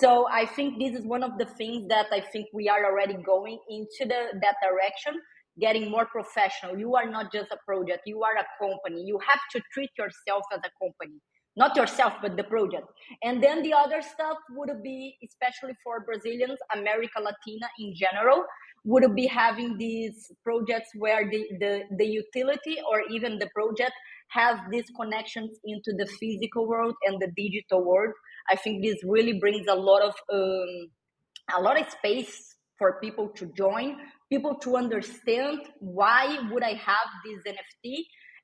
So 0.00 0.26
i 0.30 0.46
think 0.46 0.80
this 0.80 0.98
is 0.98 1.06
one 1.06 1.22
of 1.22 1.38
the 1.38 1.44
things 1.44 1.86
that 1.88 2.06
i 2.10 2.20
think 2.20 2.46
we 2.52 2.68
are 2.68 2.84
already 2.84 3.16
going 3.22 3.58
into 3.68 4.08
the 4.12 4.20
that 4.42 4.56
direction 4.62 5.14
getting 5.60 5.90
more 5.90 6.06
professional. 6.06 6.76
You 6.76 6.96
are 6.96 7.08
not 7.08 7.32
just 7.32 7.50
a 7.52 7.58
project. 7.64 8.02
You 8.06 8.22
are 8.22 8.36
a 8.36 8.46
company. 8.60 9.04
You 9.06 9.18
have 9.28 9.38
to 9.52 9.62
treat 9.72 9.90
yourself 9.96 10.42
as 10.52 10.60
a 10.64 10.72
company 10.82 11.20
not 11.56 11.76
yourself 11.76 12.14
but 12.20 12.36
the 12.36 12.44
project. 12.44 12.86
And 13.22 13.42
then 13.42 13.62
the 13.62 13.72
other 13.72 14.02
stuff 14.02 14.38
would 14.50 14.82
be 14.82 15.16
especially 15.24 15.74
for 15.82 16.04
brazilians 16.04 16.58
america 16.74 17.20
latina 17.20 17.68
in 17.78 17.94
general 17.94 18.44
would 18.84 19.14
be 19.14 19.26
having 19.26 19.78
these 19.78 20.30
projects 20.42 20.90
where 20.94 21.28
the, 21.30 21.46
the, 21.58 21.82
the 21.96 22.04
utility 22.04 22.76
or 22.90 23.02
even 23.10 23.38
the 23.38 23.48
project 23.54 23.92
has 24.28 24.58
these 24.70 24.84
connections 25.00 25.58
into 25.64 25.92
the 25.96 26.06
physical 26.20 26.68
world 26.68 26.94
and 27.06 27.20
the 27.20 27.32
digital 27.36 27.82
world. 27.82 28.12
I 28.50 28.56
think 28.56 28.82
this 28.82 28.96
really 29.04 29.38
brings 29.38 29.66
a 29.68 29.74
lot 29.74 30.02
of 30.02 30.14
um, 30.32 30.90
a 31.56 31.60
lot 31.60 31.80
of 31.80 31.88
space 31.90 32.56
for 32.78 32.98
people 33.00 33.28
to 33.28 33.46
join 33.56 33.96
people 34.30 34.54
to 34.56 34.76
understand 34.76 35.60
why 35.78 36.38
would 36.50 36.62
i 36.62 36.72
have 36.72 37.08
this 37.24 37.54
nft 37.54 37.98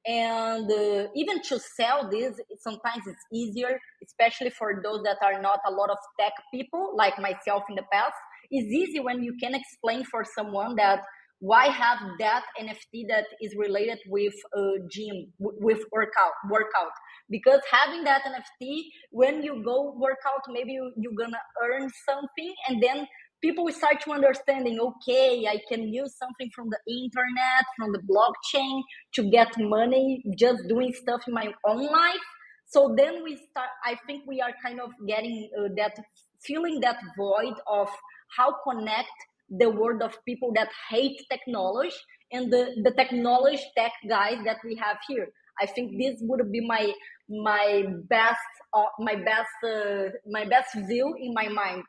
and 0.06 0.70
uh, 0.70 1.08
even 1.14 1.42
to 1.42 1.58
sell 1.58 2.08
this 2.10 2.40
sometimes 2.60 3.02
it's 3.06 3.24
easier 3.32 3.78
especially 4.04 4.50
for 4.50 4.80
those 4.82 5.02
that 5.02 5.18
are 5.22 5.40
not 5.40 5.60
a 5.66 5.70
lot 5.70 5.90
of 5.90 5.98
tech 6.18 6.32
people 6.52 6.94
like 6.96 7.18
myself 7.18 7.62
in 7.68 7.76
the 7.76 7.84
past. 7.92 8.14
It's 8.50 8.72
easy 8.72 8.98
when 9.00 9.22
you 9.22 9.34
can 9.40 9.54
explain 9.54 10.04
for 10.04 10.24
someone 10.24 10.74
that 10.76 11.02
why 11.42 11.66
have 11.68 11.98
that 12.18 12.42
nft 12.60 13.08
that 13.08 13.24
is 13.40 13.54
related 13.56 13.98
with 14.08 14.34
a 14.54 14.72
gym 14.90 15.32
with 15.38 15.80
workout 15.92 16.34
workout. 16.50 16.92
Because 17.30 17.60
having 17.70 18.04
that 18.04 18.22
nft 18.24 18.80
when 19.10 19.42
you 19.42 19.62
go 19.64 19.94
workout 19.96 20.42
maybe 20.48 20.72
you, 20.72 20.92
you're 20.96 21.14
gonna 21.18 21.40
earn 21.62 21.88
something 22.08 22.54
and 22.68 22.82
then 22.82 23.06
people 23.42 23.68
start 23.72 24.00
to 24.00 24.12
understanding 24.12 24.78
okay 24.80 25.46
i 25.48 25.58
can 25.68 25.82
use 25.92 26.16
something 26.16 26.50
from 26.54 26.68
the 26.70 26.80
internet 27.02 27.64
from 27.76 27.92
the 27.92 28.02
blockchain 28.10 28.82
to 29.12 29.30
get 29.30 29.48
money 29.58 30.22
just 30.36 30.62
doing 30.68 30.92
stuff 30.92 31.20
in 31.26 31.34
my 31.34 31.52
own 31.66 31.86
life. 31.86 32.26
So 32.66 32.94
then 32.96 33.24
we 33.24 33.36
start 33.36 33.70
i 33.84 33.96
think 34.06 34.24
we 34.26 34.40
are 34.40 34.52
kind 34.64 34.80
of 34.80 34.90
getting 35.06 35.50
uh, 35.58 35.68
that 35.76 35.96
feeling 36.42 36.80
that 36.80 36.98
void 37.16 37.54
of 37.66 37.88
how 38.36 38.54
connect 38.62 39.10
the 39.50 39.68
world 39.68 40.02
of 40.02 40.16
people 40.24 40.52
that 40.54 40.68
hate 40.88 41.20
technology 41.28 41.96
and 42.32 42.52
the, 42.52 42.80
the 42.84 42.92
technology 42.92 43.62
tech 43.76 43.92
guys 44.08 44.38
that 44.44 44.58
we 44.64 44.76
have 44.76 44.96
here. 45.08 45.28
I 45.60 45.66
think 45.66 45.98
this 45.98 46.18
would 46.20 46.50
be 46.50 46.60
my 46.66 46.92
my 47.28 47.84
best 48.08 48.38
uh, 48.72 48.84
my 48.98 49.14
best 49.16 49.50
uh, 49.64 50.10
my 50.26 50.44
best 50.46 50.74
view 50.88 51.14
in 51.18 51.34
my 51.34 51.48
mind 51.48 51.82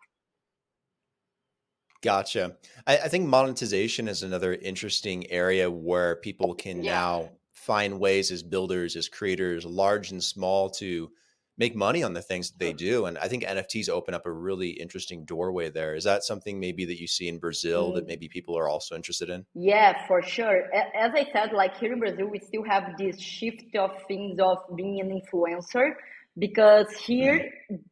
Gotcha. 2.02 2.56
I, 2.88 2.98
I, 2.98 3.08
think 3.08 3.28
monetization 3.28 4.08
is 4.08 4.24
another 4.24 4.54
interesting 4.54 5.30
area 5.32 5.70
where 5.70 6.16
people 6.16 6.56
can 6.56 6.84
yeah. 6.84 6.94
now 6.94 7.30
find 7.52 8.00
ways 8.00 8.32
as 8.32 8.42
builders, 8.42 8.96
as 8.96 9.08
creators, 9.08 9.66
large 9.66 10.12
and 10.12 10.24
small, 10.24 10.70
to 10.72 11.12
make 11.58 11.76
money 11.76 12.02
on 12.02 12.14
the 12.14 12.22
things 12.22 12.50
that 12.50 12.58
they 12.58 12.74
do. 12.74 13.06
And 13.06 13.20
I 13.20 13.28
think 13.28 13.44
NFTs 13.44 13.88
open 13.88 14.16
up 14.16 14.26
a 14.26 14.32
really 14.32 14.70
interesting 14.70 15.26
doorway 15.26 15.70
there. 15.70 15.94
Is 15.94 16.06
that 16.06 16.24
something 16.24 16.60
maybe 16.60 16.86
that 16.86 17.00
you 17.00 17.06
see 17.06 17.28
in 17.28 17.38
Brazil 17.38 17.92
mm. 17.92 17.96
that 17.96 18.08
maybe 18.08 18.28
people 18.28 18.58
are 18.58 18.68
also 18.68 18.96
interested 18.96 19.30
in? 19.30 19.46
Yeah, 19.54 20.08
for 20.08 20.24
sure. 20.24 20.64
As 20.74 21.12
I 21.14 21.28
said, 21.32 21.54
like 21.54 21.78
here 21.78 21.94
in 21.94 22.00
Brazil, 22.00 22.26
we 22.26 22.40
still 22.40 22.64
have 22.64 22.98
this 22.98 23.20
shift 23.20 23.76
of 23.76 23.92
things 24.08 24.40
of 24.40 24.58
being 24.76 25.02
an 25.02 25.22
influencer 25.22 25.92
because 26.38 26.92
here 26.94 27.52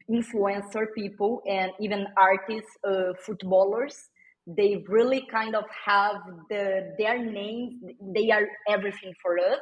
influencer 0.10 0.88
people 0.96 1.42
and 1.48 1.72
even 1.80 2.08
artists 2.18 2.72
uh, 2.88 3.14
footballers 3.26 4.10
they 4.48 4.84
really 4.88 5.28
kind 5.30 5.56
of 5.56 5.66
have 5.86 6.16
the 6.50 6.94
their 6.98 7.24
names 7.24 7.76
they 8.02 8.32
are 8.32 8.48
everything 8.68 9.14
for 9.22 9.38
us. 9.38 9.60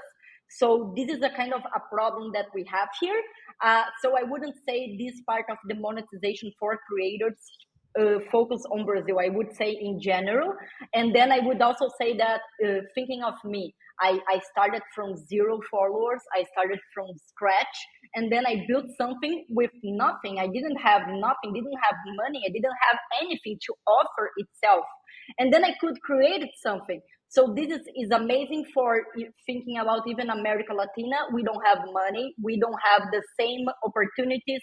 So 0.50 0.94
this 0.96 1.10
is 1.10 1.22
a 1.22 1.30
kind 1.30 1.54
of 1.54 1.62
a 1.76 1.82
problem 1.94 2.32
that 2.34 2.46
we 2.56 2.64
have 2.72 2.88
here. 3.02 3.22
Uh, 3.64 3.84
so 4.04 4.16
i 4.16 4.22
wouldn't 4.22 4.56
say 4.70 4.96
this 4.98 5.20
part 5.28 5.46
of 5.50 5.58
the 5.68 5.74
monetization 5.74 6.52
for 6.60 6.80
creators 6.88 7.40
uh, 8.00 8.20
focus 8.32 8.62
on 8.72 8.86
Brazil, 8.86 9.20
I 9.20 9.30
would 9.30 9.56
say 9.56 9.72
in 9.72 10.00
general. 10.00 10.54
And 10.94 11.16
then 11.16 11.32
I 11.32 11.40
would 11.40 11.62
also 11.62 11.90
say 12.00 12.16
that 12.18 12.42
uh, 12.66 12.82
thinking 12.96 13.24
of 13.24 13.34
me, 13.44 13.74
I, 14.00 14.20
I 14.30 14.40
started 14.52 14.84
from 14.94 15.16
zero 15.16 15.60
followers, 15.72 16.22
I 16.36 16.46
started 16.52 16.80
from 16.94 17.08
scratch, 17.28 17.76
and 18.14 18.32
then 18.32 18.46
I 18.46 18.66
built 18.68 18.86
something 18.98 19.46
with 19.50 19.72
nothing. 19.84 20.38
I 20.40 20.48
didn't 20.48 20.78
have 20.78 21.02
nothing, 21.08 21.54
didn't 21.54 21.80
have 21.82 21.98
money, 22.16 22.42
I 22.46 22.52
didn't 22.52 22.78
have 22.92 23.00
anything 23.22 23.58
to 23.66 23.74
offer 23.88 24.30
itself. 24.38 24.86
And 25.40 25.52
then 25.52 25.66
I 25.66 25.74
could 25.82 26.00
create 26.02 26.46
something. 26.62 27.02
So 27.30 27.54
this 27.56 27.68
is, 27.68 27.82
is 27.96 28.12
amazing 28.12 28.66
for 28.74 29.02
thinking 29.46 29.80
about 29.80 30.08
even 30.08 30.30
America 30.30 30.74
Latina. 30.74 31.18
We 31.34 31.44
don't 31.44 31.62
have 31.66 31.80
money, 31.92 32.34
we 32.42 32.60
don't 32.60 32.80
have 32.94 33.10
the 33.12 33.22
same 33.40 33.66
opportunities 33.84 34.62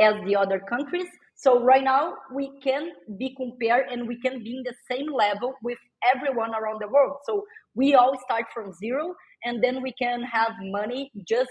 as 0.00 0.14
the 0.26 0.34
other 0.36 0.60
countries. 0.68 1.06
So 1.40 1.58
right 1.64 1.82
now 1.82 2.16
we 2.34 2.50
can 2.62 2.90
be 3.18 3.34
compared 3.34 3.88
and 3.90 4.06
we 4.06 4.20
can 4.20 4.44
be 4.44 4.58
in 4.58 4.62
the 4.62 4.74
same 4.90 5.10
level 5.10 5.54
with 5.62 5.78
everyone 6.14 6.54
around 6.54 6.82
the 6.82 6.88
world. 6.88 7.16
So 7.24 7.44
we 7.74 7.94
all 7.94 8.14
start 8.22 8.44
from 8.52 8.74
zero 8.74 9.14
and 9.42 9.64
then 9.64 9.82
we 9.82 9.94
can 9.98 10.22
have 10.22 10.52
money 10.60 11.10
just 11.26 11.48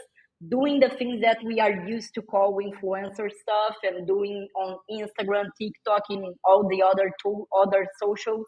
doing 0.47 0.79
the 0.79 0.89
things 0.89 1.21
that 1.21 1.39
we 1.43 1.59
are 1.59 1.71
used 1.87 2.13
to 2.13 2.21
call 2.21 2.61
influencer 2.61 3.31
stuff 3.31 3.77
and 3.81 4.05
doing 4.05 4.47
on 4.55 4.77
Instagram, 4.91 5.45
TikTok, 5.59 6.03
and 6.09 6.35
all 6.45 6.69
the 6.69 6.83
other 6.83 7.11
two 7.23 7.47
other 7.59 7.87
socials 7.99 8.45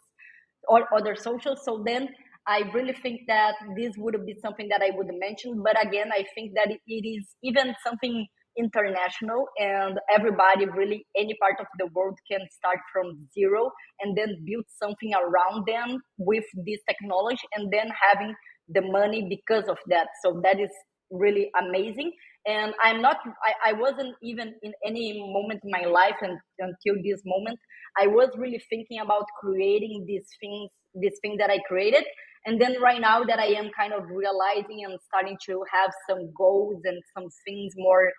or 0.68 0.88
other 0.96 1.16
socials. 1.16 1.62
So 1.66 1.84
then 1.84 2.10
I 2.46 2.70
really 2.72 2.94
think 2.94 3.22
that 3.28 3.56
this 3.76 3.94
would 3.98 4.16
be 4.28 4.36
something 4.44 4.70
that 4.70 4.84
I 4.84 4.92
would 4.96 5.10
mention. 5.20 5.64
But 5.64 5.84
again, 5.84 6.12
I 6.14 6.24
think 6.36 6.54
that 6.54 6.70
it 6.70 7.08
is 7.08 7.26
even 7.42 7.74
something 7.84 8.28
international 8.58 9.46
and 9.58 10.00
everybody 10.14 10.66
really 10.66 11.06
any 11.16 11.36
part 11.42 11.56
of 11.60 11.68
the 11.80 11.88
world 11.94 12.18
can 12.30 12.42
start 12.52 12.80
from 12.92 13.28
zero 13.34 13.72
and 14.00 14.18
then 14.18 14.44
build 14.46 14.66
something 14.82 15.14
around 15.14 15.66
them 15.68 16.00
with 16.18 16.46
this 16.66 16.80
technology 16.88 17.48
and 17.56 17.72
then 17.72 17.90
having 18.12 18.34
the 18.70 18.82
money 18.82 19.28
because 19.30 19.68
of 19.68 19.78
that. 19.88 20.08
So 20.24 20.40
that 20.44 20.60
is 20.60 20.72
really 21.12 21.52
amazing. 21.60 22.12
And 22.48 22.74
i'm 22.84 23.02
not 23.04 23.18
i, 23.46 23.70
I 23.70 23.74
wasn't 23.74 24.16
even 24.24 24.56
in 24.64 24.74
any 24.84 25.22
moment 25.32 25.60
in 25.64 25.70
my 25.70 25.88
life 25.88 26.16
and 26.22 26.40
until 26.58 26.96
this 27.04 27.22
moment 27.24 27.60
i 28.02 28.08
was 28.08 28.30
really 28.36 28.60
thinking 28.68 29.00
about 29.00 29.26
creating 29.40 30.06
these 30.08 30.26
things 30.40 30.72
this 30.96 31.14
thing 31.22 31.38
that 31.38 31.50
i 31.52 31.60
created. 31.68 32.04
And 32.44 32.60
then 32.60 32.82
right 32.82 33.00
now 33.00 33.24
that 33.24 33.38
i 33.38 33.46
am 33.62 33.70
kind 33.78 33.94
of 33.94 34.04
realizing 34.10 34.84
and 34.86 34.98
starting 35.06 35.38
to 35.46 35.64
have 35.72 35.92
some 36.10 36.32
goals 36.36 36.82
and 36.84 37.00
some 37.16 37.28
things 37.46 37.74
more 37.78 38.12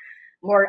more 0.42 0.68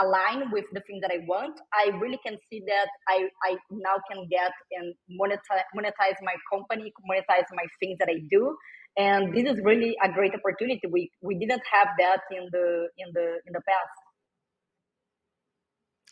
aligned 0.00 0.50
with 0.52 0.64
the 0.72 0.80
thing 0.86 1.00
that 1.02 1.10
I 1.12 1.18
want, 1.26 1.60
I 1.72 1.90
really 1.98 2.18
can 2.24 2.36
see 2.50 2.62
that 2.66 2.88
I, 3.08 3.28
I 3.44 3.56
now 3.70 3.96
can 4.10 4.26
get 4.30 4.52
and 4.72 4.94
monetize, 5.20 5.64
monetize 5.76 6.16
my 6.22 6.34
company, 6.50 6.92
monetize 7.10 7.46
my 7.52 7.64
things 7.80 7.98
that 7.98 8.08
I 8.08 8.20
do. 8.30 8.56
and 8.96 9.34
this 9.34 9.44
is 9.44 9.60
really 9.62 9.96
a 10.02 10.10
great 10.12 10.32
opportunity. 10.34 10.80
We 10.90 11.10
we 11.22 11.38
didn't 11.38 11.62
have 11.72 11.88
that 11.98 12.20
in 12.30 12.48
the 12.50 12.88
in 12.98 13.08
the 13.12 13.38
in 13.46 13.52
the 13.52 13.60
past. 13.60 13.98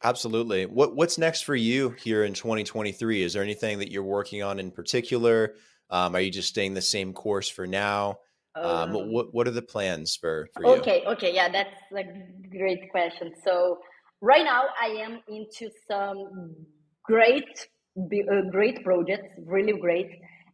Absolutely. 0.04 0.66
What 0.66 0.94
what's 0.94 1.18
next 1.18 1.42
for 1.42 1.56
you 1.56 1.90
here 1.90 2.22
in 2.24 2.34
2023 2.34 3.22
is 3.22 3.32
there 3.32 3.42
anything 3.42 3.80
that 3.80 3.90
you're 3.90 4.02
working 4.04 4.42
on 4.42 4.60
in 4.60 4.70
particular? 4.70 5.54
Um, 5.90 6.14
are 6.14 6.20
you 6.20 6.30
just 6.30 6.48
staying 6.48 6.74
the 6.74 6.82
same 6.82 7.12
course 7.12 7.48
for 7.48 7.66
now 7.66 8.18
um, 8.54 8.96
um, 8.96 9.12
what 9.12 9.32
what 9.34 9.46
are 9.46 9.52
the 9.52 9.62
plans 9.62 10.16
for 10.16 10.48
for 10.54 10.62
you? 10.62 10.68
okay 10.80 11.04
okay 11.06 11.34
yeah 11.34 11.48
that's 11.48 11.70
a 11.96 12.04
great 12.50 12.90
question. 12.90 13.32
So 13.44 13.78
right 14.20 14.44
now 14.44 14.64
i 14.82 14.86
am 14.86 15.20
into 15.28 15.70
some 15.86 16.56
great 17.04 17.68
uh, 17.96 18.50
great 18.50 18.82
projects 18.82 19.28
really 19.46 19.78
great 19.78 20.10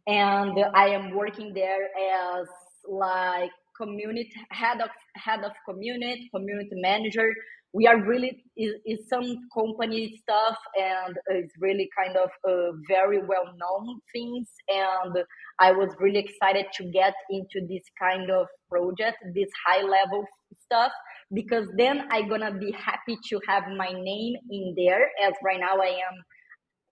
and 0.07 0.57
I 0.73 0.89
am 0.89 1.15
working 1.15 1.53
there 1.53 1.85
as 1.85 2.47
like 2.87 3.49
community 3.75 4.31
head 4.51 4.79
of 4.81 4.89
head 5.15 5.43
of 5.43 5.51
community 5.67 6.29
community 6.33 6.75
manager 6.75 7.33
we 7.75 7.85
are 7.87 8.01
really 8.01 8.41
is, 8.55 8.73
some 9.09 9.37
company 9.53 10.17
stuff 10.21 10.57
and 10.79 11.17
it's 11.27 11.53
really 11.59 11.89
kind 11.97 12.15
of 12.15 12.29
uh, 12.49 12.71
very 12.87 13.19
well 13.19 13.47
known 13.61 13.99
things 14.13 14.47
and 14.69 15.17
i 15.59 15.71
was 15.71 15.89
really 15.99 16.19
excited 16.19 16.65
to 16.73 16.85
get 16.91 17.13
into 17.29 17.59
this 17.67 17.83
kind 17.99 18.31
of 18.31 18.47
project 18.69 19.17
this 19.33 19.49
high 19.67 19.81
level 19.81 20.23
stuff 20.63 20.91
because 21.33 21.67
then 21.77 22.07
i'm 22.11 22.29
gonna 22.29 22.53
be 22.57 22.71
happy 22.71 23.17
to 23.29 23.39
have 23.47 23.63
my 23.77 23.91
name 23.91 24.35
in 24.49 24.73
there 24.77 25.09
as 25.27 25.33
right 25.43 25.59
now 25.59 25.75
i 25.77 25.93
am 26.09 26.15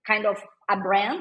kind 0.06 0.26
of 0.26 0.36
a 0.70 0.76
brand 0.76 1.20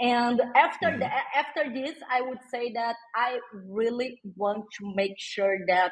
and 0.00 0.40
after 0.56 0.86
mm-hmm. 0.86 1.00
the, 1.00 1.10
after 1.42 1.72
this 1.74 1.94
i 2.10 2.22
would 2.22 2.42
say 2.50 2.72
that 2.72 2.96
i 3.14 3.38
really 3.68 4.18
want 4.34 4.64
to 4.78 4.92
make 4.94 5.14
sure 5.18 5.58
that 5.68 5.90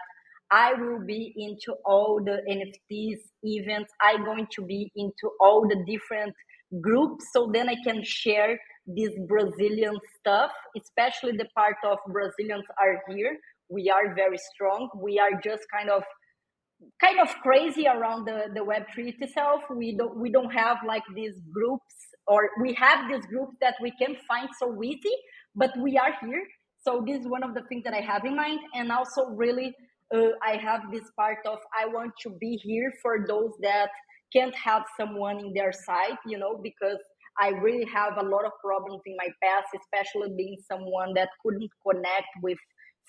i 0.52 0.74
will 0.74 1.00
be 1.06 1.32
into 1.36 1.74
all 1.84 2.20
the 2.24 2.38
nfts 2.48 3.20
events. 3.42 3.90
I'm 4.00 4.24
going 4.24 4.46
to 4.52 4.62
be 4.62 4.90
into 4.94 5.30
all 5.40 5.66
the 5.68 5.82
different 5.86 6.34
groups. 6.80 7.24
So 7.32 7.50
then 7.52 7.68
i 7.68 7.76
can 7.84 8.02
share 8.04 8.58
this 8.86 9.10
brazilian 9.28 9.96
stuff 10.18 10.50
especially 10.76 11.32
the 11.36 11.46
part 11.56 11.76
of 11.84 11.98
brazilians 12.08 12.64
are 12.80 13.02
here. 13.14 13.36
We 13.68 13.90
are 13.90 14.14
very 14.14 14.38
strong. 14.52 14.90
We 14.96 15.18
are 15.18 15.40
just 15.42 15.62
kind 15.72 15.88
of 15.88 16.02
kind 17.00 17.20
of 17.20 17.28
crazy 17.42 17.86
around 17.86 18.26
the 18.26 18.48
the 18.54 18.60
web3 18.60 19.14
itself. 19.20 19.62
We 19.74 19.96
don't 19.96 20.18
we 20.18 20.30
don't 20.30 20.52
have 20.52 20.78
like 20.86 21.04
these 21.14 21.36
groups 21.52 21.94
or 22.26 22.50
we 22.60 22.74
have 22.74 23.08
this 23.10 23.24
group 23.26 23.50
that 23.60 23.76
we 23.80 23.92
can 24.00 24.16
find 24.28 24.48
so 24.58 24.82
easy 24.82 25.16
but 25.54 25.70
we 25.78 25.96
are 25.98 26.14
here. 26.24 26.44
So 26.84 27.04
this 27.06 27.20
is 27.20 27.28
one 27.28 27.44
of 27.44 27.54
the 27.54 27.62
things 27.68 27.84
that 27.84 27.94
i 27.94 28.00
have 28.00 28.24
in 28.24 28.36
mind 28.36 28.60
and 28.74 28.90
also 28.90 29.26
really 29.44 29.74
uh, 30.14 30.30
i 30.42 30.56
have 30.56 30.80
this 30.92 31.10
part 31.16 31.38
of 31.46 31.58
i 31.78 31.86
want 31.86 32.12
to 32.20 32.30
be 32.40 32.56
here 32.56 32.92
for 33.02 33.24
those 33.26 33.52
that 33.60 33.90
can't 34.32 34.54
have 34.54 34.84
someone 34.96 35.38
in 35.38 35.52
their 35.52 35.72
side 35.72 36.16
you 36.26 36.38
know 36.38 36.58
because 36.62 36.98
i 37.40 37.48
really 37.48 37.84
have 37.84 38.16
a 38.18 38.22
lot 38.22 38.44
of 38.44 38.52
problems 38.64 39.00
in 39.06 39.16
my 39.16 39.28
past 39.42 39.68
especially 39.80 40.32
being 40.36 40.56
someone 40.70 41.12
that 41.14 41.28
couldn't 41.44 41.70
connect 41.86 42.28
with 42.42 42.58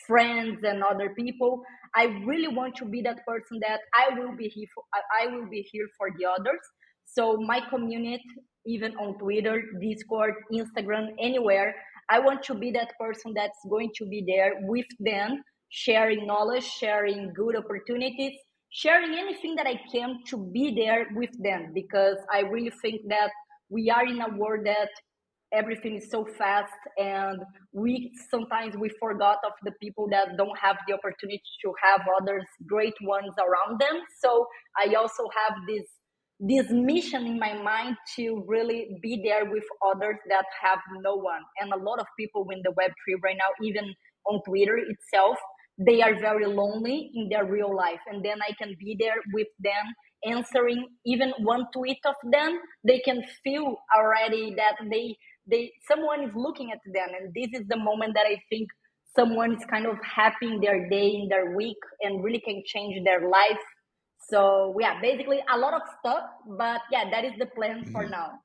friends 0.08 0.64
and 0.64 0.84
other 0.84 1.10
people 1.12 1.62
i 1.96 2.06
really 2.26 2.48
want 2.48 2.76
to 2.76 2.86
be 2.86 3.02
that 3.02 3.26
person 3.26 3.60
that 3.62 3.80
i 3.96 4.18
will 4.18 4.36
be 4.36 4.48
here 4.48 4.68
for, 4.74 4.84
i 5.22 5.28
will 5.28 5.48
be 5.50 5.68
here 5.72 5.88
for 5.98 6.10
the 6.18 6.26
others 6.26 6.60
so 7.06 7.38
my 7.38 7.60
community 7.70 8.24
even 8.66 8.96
on 8.98 9.18
Twitter, 9.18 9.64
Discord, 9.82 10.36
Instagram, 10.52 11.14
anywhere. 11.20 11.76
I 12.10 12.20
want 12.20 12.44
to 12.44 12.56
be 12.56 12.72
that 12.72 12.94
person 13.00 13.34
that's 13.36 13.58
going 13.70 13.92
to 13.96 14.06
be 14.06 14.24
there 14.26 14.54
with 14.62 14.86
them, 15.00 15.44
sharing 15.74 16.28
knowledge, 16.28 16.64
sharing 16.64 17.34
good 17.34 17.56
opportunities, 17.56 18.34
sharing 18.70 19.18
anything 19.18 19.56
that 19.56 19.66
I 19.66 19.80
can 19.92 20.20
to 20.28 20.38
be 20.54 20.76
there 20.76 21.08
with 21.16 21.32
them 21.42 21.72
because 21.74 22.18
I 22.32 22.42
really 22.42 22.72
think 22.82 23.02
that 23.10 23.32
we 23.70 23.90
are 23.90 24.06
in 24.06 24.22
a 24.22 24.38
world 24.38 24.66
that 24.66 24.90
everything 25.52 25.96
is 25.96 26.12
so 26.12 26.26
fast 26.38 26.74
and 26.98 27.40
we 27.74 28.12
sometimes 28.30 28.76
we 28.78 28.90
forgot 29.00 29.38
of 29.46 29.54
the 29.64 29.72
people 29.82 30.08
that 30.12 30.38
don't 30.38 30.58
have 30.60 30.78
the 30.88 30.94
opportunity 30.94 31.42
to 31.64 31.74
have 31.82 32.02
others 32.20 32.44
great 32.68 32.96
ones 33.04 33.36
around 33.38 33.80
them 33.80 34.02
so 34.20 34.48
i 34.84 34.92
also 34.96 35.24
have 35.38 35.56
this 35.68 35.86
this 36.40 36.70
mission 36.72 37.26
in 37.26 37.40
my 37.40 37.54
mind 37.54 37.96
to 38.16 38.44
really 38.48 38.98
be 39.02 39.22
there 39.24 39.46
with 39.50 39.64
others 39.86 40.18
that 40.28 40.44
have 40.62 40.80
no 41.02 41.16
one. 41.16 41.42
And 41.60 41.72
a 41.72 41.78
lot 41.78 42.00
of 42.00 42.06
people 42.20 42.46
in 42.52 42.62
the 42.64 42.72
Web3 42.72 43.24
right 43.24 43.38
now, 43.38 43.66
even 43.66 43.94
on 44.26 44.42
Twitter 44.46 44.78
itself, 44.78 45.38
they 45.78 46.02
are 46.02 46.20
very 46.20 46.46
lonely 46.46 47.12
in 47.16 47.30
their 47.30 47.46
real 47.46 47.76
life. 47.76 48.00
And 48.08 48.24
then 48.24 48.40
I 48.42 48.54
can 48.54 48.76
be 48.80 48.96
there 49.00 49.16
with 49.34 49.48
them 49.60 49.86
answering 50.26 50.88
even 51.06 51.34
one 51.40 51.66
tweet 51.74 52.00
of 52.06 52.16
them. 52.32 52.60
They 52.84 53.00
can 53.00 53.24
feel 53.44 53.78
already 53.96 54.54
that 54.56 54.76
they 54.90 55.18
they 55.46 55.74
someone 55.88 56.24
is 56.24 56.32
looking 56.36 56.72
at 56.72 56.80
them. 56.86 57.10
And 57.20 57.34
this 57.34 57.60
is 57.60 57.68
the 57.68 57.78
moment 57.78 58.14
that 58.14 58.26
I 58.26 58.42
think 58.50 58.70
someone 59.16 59.56
is 59.56 59.66
kind 59.70 59.86
of 59.86 59.98
happy 60.04 60.48
in 60.48 60.62
their 60.62 60.90
day, 60.90 61.10
in 61.10 61.28
their 61.28 61.56
week, 61.56 61.78
and 62.02 62.24
really 62.24 62.40
can 62.40 62.64
change 62.66 63.04
their 63.04 63.28
life 63.30 63.60
so 64.30 64.76
yeah, 64.80 65.00
basically 65.02 65.40
a 65.52 65.58
lot 65.58 65.74
of 65.74 65.82
stuff, 66.00 66.24
but 66.58 66.82
yeah, 66.92 67.10
that 67.12 67.26
is 67.26 67.34
the 67.38 67.46
plan 67.46 67.82
mm-hmm. 67.82 67.92
for 67.92 68.08
now. 68.08 68.40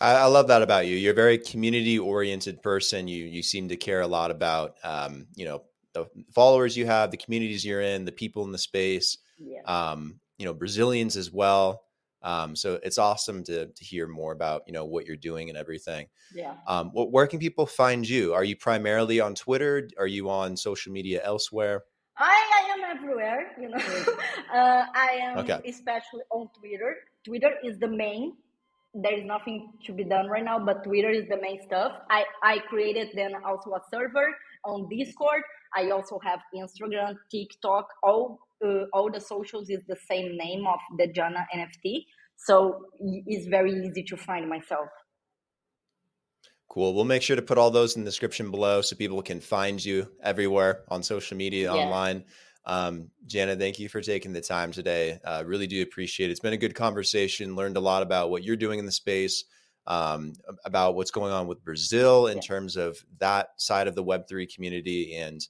I, 0.00 0.12
I, 0.12 0.24
love 0.26 0.48
that 0.48 0.62
about 0.62 0.86
you. 0.86 0.96
You're 0.96 1.12
a 1.12 1.14
very 1.14 1.36
community 1.36 1.98
oriented 1.98 2.62
person. 2.62 3.06
You 3.08 3.24
you 3.24 3.42
seem 3.42 3.68
to 3.68 3.76
care 3.76 4.00
a 4.00 4.06
lot 4.06 4.30
about 4.30 4.76
um, 4.82 5.26
you 5.34 5.44
know 5.44 5.62
the 5.92 6.06
followers 6.32 6.76
you 6.76 6.86
have, 6.86 7.10
the 7.10 7.16
communities 7.16 7.64
you're 7.64 7.80
in, 7.80 8.04
the 8.04 8.12
people 8.12 8.44
in 8.44 8.52
the 8.52 8.58
space. 8.58 9.18
Yeah. 9.38 9.62
Um, 9.64 10.20
you 10.40 10.46
know 10.46 10.54
Brazilians 10.54 11.16
as 11.16 11.30
well. 11.30 11.82
Um, 12.22 12.56
so 12.56 12.80
it's 12.82 12.98
awesome 12.98 13.44
to 13.44 13.66
to 13.66 13.84
hear 13.84 14.08
more 14.08 14.32
about 14.32 14.62
you 14.66 14.72
know 14.72 14.86
what 14.86 15.06
you're 15.06 15.16
doing 15.16 15.50
and 15.50 15.58
everything. 15.58 16.06
Yeah. 16.34 16.54
Um, 16.66 16.90
what, 16.92 17.12
where 17.12 17.26
can 17.26 17.38
people 17.38 17.66
find 17.66 18.08
you? 18.08 18.32
Are 18.34 18.44
you 18.44 18.56
primarily 18.56 19.20
on 19.20 19.34
Twitter? 19.34 19.88
Are 19.98 20.06
you 20.06 20.30
on 20.30 20.56
social 20.56 20.92
media 20.92 21.20
elsewhere? 21.22 21.84
I, 22.16 22.36
I 22.58 22.72
am 22.72 22.96
everywhere, 22.96 23.52
you 23.60 23.68
know. 23.68 23.78
uh, 24.54 24.84
I 24.94 25.18
am 25.22 25.38
okay. 25.38 25.60
especially 25.66 26.22
on 26.30 26.48
Twitter. 26.58 26.96
Twitter 27.24 27.52
is 27.62 27.78
the 27.78 27.88
main. 27.88 28.34
There 28.92 29.14
is 29.14 29.24
nothing 29.24 29.72
to 29.86 29.92
be 29.92 30.04
done 30.04 30.26
right 30.26 30.44
now, 30.44 30.58
but 30.58 30.84
Twitter 30.84 31.10
is 31.10 31.28
the 31.28 31.40
main 31.40 31.60
stuff. 31.64 31.92
I, 32.10 32.24
I 32.42 32.58
created 32.68 33.08
then 33.14 33.32
also 33.44 33.70
a 33.70 33.80
server 33.90 34.36
on 34.64 34.88
Discord. 34.88 35.42
I 35.74 35.90
also 35.90 36.18
have 36.24 36.40
Instagram, 36.54 37.14
TikTok, 37.30 37.88
all 38.02 38.40
uh, 38.64 38.84
all 38.92 39.10
the 39.10 39.20
socials 39.20 39.70
is 39.70 39.80
the 39.88 39.96
same 40.08 40.36
name 40.36 40.66
of 40.66 40.78
the 40.98 41.06
Jana 41.06 41.46
NFT. 41.54 42.04
So 42.36 42.86
it's 42.98 43.46
very 43.46 43.72
easy 43.72 44.02
to 44.04 44.16
find 44.16 44.48
myself. 44.48 44.88
Cool. 46.68 46.94
We'll 46.94 47.04
make 47.04 47.22
sure 47.22 47.36
to 47.36 47.42
put 47.42 47.58
all 47.58 47.70
those 47.70 47.96
in 47.96 48.04
the 48.04 48.08
description 48.08 48.50
below 48.50 48.80
so 48.80 48.94
people 48.96 49.20
can 49.22 49.40
find 49.40 49.84
you 49.84 50.08
everywhere 50.22 50.84
on 50.88 51.02
social 51.02 51.36
media, 51.36 51.74
yeah. 51.74 51.80
online. 51.82 52.24
Um, 52.64 53.10
Jana, 53.26 53.56
thank 53.56 53.78
you 53.78 53.88
for 53.88 54.00
taking 54.00 54.32
the 54.32 54.40
time 54.40 54.70
today. 54.70 55.18
Uh, 55.24 55.42
really 55.44 55.66
do 55.66 55.82
appreciate 55.82 56.28
it. 56.28 56.32
It's 56.32 56.40
been 56.40 56.52
a 56.52 56.58
good 56.58 56.74
conversation. 56.74 57.56
Learned 57.56 57.76
a 57.76 57.80
lot 57.80 58.02
about 58.02 58.30
what 58.30 58.44
you're 58.44 58.56
doing 58.56 58.78
in 58.78 58.86
the 58.86 58.92
space, 58.92 59.44
um, 59.86 60.34
about 60.64 60.94
what's 60.94 61.10
going 61.10 61.32
on 61.32 61.48
with 61.48 61.64
Brazil 61.64 62.28
in 62.28 62.36
yeah. 62.36 62.42
terms 62.42 62.76
of 62.76 62.98
that 63.18 63.48
side 63.56 63.88
of 63.88 63.96
the 63.96 64.04
Web3 64.04 64.54
community. 64.54 65.16
And 65.16 65.40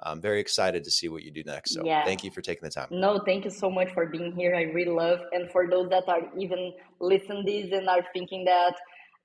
I'm 0.00 0.20
very 0.20 0.40
excited 0.40 0.84
to 0.84 0.90
see 0.90 1.08
what 1.08 1.22
you 1.22 1.30
do 1.30 1.42
next. 1.44 1.72
So 1.72 1.84
yeah. 1.84 2.04
thank 2.04 2.22
you 2.22 2.30
for 2.30 2.42
taking 2.42 2.64
the 2.64 2.70
time. 2.70 2.88
No, 2.90 3.20
thank 3.24 3.44
you 3.44 3.50
so 3.50 3.70
much 3.70 3.92
for 3.94 4.06
being 4.06 4.32
here. 4.32 4.54
I 4.54 4.62
really 4.62 4.90
love. 4.90 5.20
And 5.32 5.50
for 5.50 5.68
those 5.68 5.88
that 5.90 6.08
are 6.08 6.22
even 6.38 6.74
listening 7.00 7.44
this 7.46 7.72
and 7.72 7.88
are 7.88 8.04
thinking 8.12 8.44
that, 8.44 8.74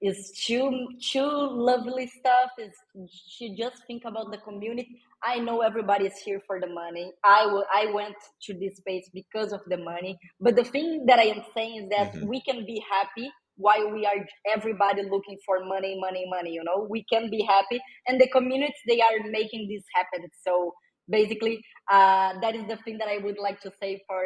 is 0.02 0.32
too 0.32 0.88
too 1.00 1.30
lovely 1.30 2.08
stuff 2.08 2.50
is 2.58 2.74
she 3.08 3.56
just 3.56 3.86
think 3.86 4.04
about 4.04 4.32
the 4.32 4.38
community 4.40 5.00
i 5.22 5.38
know 5.38 5.62
everybody 5.62 6.08
is 6.08 6.18
here 6.18 6.42
for 6.48 6.60
the 6.60 6.68
money 6.68 7.12
i 7.24 7.46
will 7.46 7.66
i 7.74 7.86
went 7.94 8.16
to 8.42 8.54
this 8.54 8.78
space 8.78 9.10
because 9.14 9.54
of 9.54 9.62
the 9.68 9.78
money 9.78 10.18
but 10.40 10.56
the 10.56 10.64
thing 10.64 11.06
that 11.06 11.20
i 11.20 11.26
am 11.26 11.44
saying 11.54 11.84
is 11.84 11.90
that 11.90 12.14
mm-hmm. 12.14 12.26
we 12.28 12.42
can 12.42 12.66
be 12.66 12.84
happy 12.90 13.32
while 13.62 13.92
we 13.92 14.06
are 14.06 14.20
everybody 14.56 15.04
looking 15.04 15.38
for 15.46 15.64
money 15.66 15.98
money 16.00 16.26
money 16.30 16.52
you 16.52 16.64
know 16.64 16.88
we 16.90 17.04
can 17.12 17.30
be 17.30 17.42
happy 17.44 17.80
and 18.08 18.20
the 18.20 18.28
communities 18.30 18.82
they 18.88 19.02
are 19.02 19.20
making 19.30 19.68
this 19.70 19.84
happen 19.96 20.28
so 20.46 20.74
basically 21.10 21.62
uh, 21.92 22.34
that 22.42 22.56
is 22.56 22.66
the 22.68 22.78
thing 22.86 22.98
that 22.98 23.08
i 23.08 23.18
would 23.18 23.38
like 23.38 23.60
to 23.62 23.72
say 23.82 24.02
for 24.08 24.24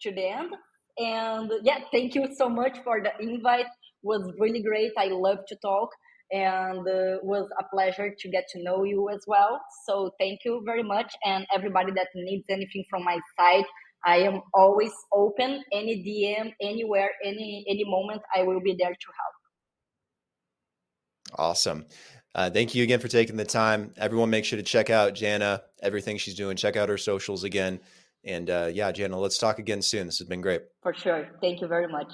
to 0.00 0.12
the 0.12 0.26
end 0.26 0.52
and 0.98 1.50
yeah 1.62 1.78
thank 1.92 2.14
you 2.14 2.28
so 2.36 2.48
much 2.48 2.78
for 2.84 3.00
the 3.02 3.12
invite 3.20 3.66
was 4.02 4.32
really 4.38 4.62
great. 4.62 4.92
I 4.96 5.06
love 5.08 5.38
to 5.48 5.56
talk 5.56 5.90
and 6.30 6.80
uh, 6.80 7.18
was 7.22 7.48
a 7.58 7.64
pleasure 7.74 8.14
to 8.18 8.28
get 8.30 8.44
to 8.52 8.62
know 8.62 8.84
you 8.84 9.08
as 9.10 9.24
well. 9.26 9.60
So 9.86 10.12
thank 10.20 10.40
you 10.44 10.62
very 10.64 10.82
much. 10.82 11.14
And 11.24 11.46
everybody 11.54 11.92
that 11.92 12.08
needs 12.14 12.44
anything 12.50 12.84
from 12.90 13.04
my 13.04 13.18
side, 13.38 13.64
I 14.04 14.18
am 14.18 14.42
always 14.54 14.92
open. 15.12 15.62
Any 15.72 16.02
DM, 16.02 16.52
anywhere, 16.60 17.10
any 17.24 17.64
any 17.68 17.84
moment, 17.84 18.22
I 18.34 18.42
will 18.42 18.60
be 18.60 18.76
there 18.78 18.90
to 18.90 19.08
help. 19.20 19.34
Awesome. 21.38 21.86
Uh, 22.34 22.50
thank 22.50 22.74
you 22.74 22.82
again 22.82 23.00
for 23.00 23.08
taking 23.08 23.36
the 23.36 23.44
time. 23.44 23.92
Everyone, 23.96 24.30
make 24.30 24.44
sure 24.44 24.56
to 24.56 24.62
check 24.62 24.90
out 24.90 25.14
Jana, 25.14 25.62
everything 25.82 26.18
she's 26.18 26.34
doing. 26.34 26.56
Check 26.56 26.76
out 26.76 26.88
her 26.88 26.98
socials 26.98 27.44
again. 27.44 27.80
And 28.24 28.50
uh, 28.50 28.70
yeah, 28.72 28.92
Jana, 28.92 29.18
let's 29.18 29.38
talk 29.38 29.58
again 29.58 29.82
soon. 29.82 30.06
This 30.06 30.18
has 30.18 30.28
been 30.28 30.40
great. 30.40 30.62
For 30.82 30.94
sure. 30.94 31.28
Thank 31.40 31.60
you 31.60 31.66
very 31.66 31.88
much. 31.88 32.12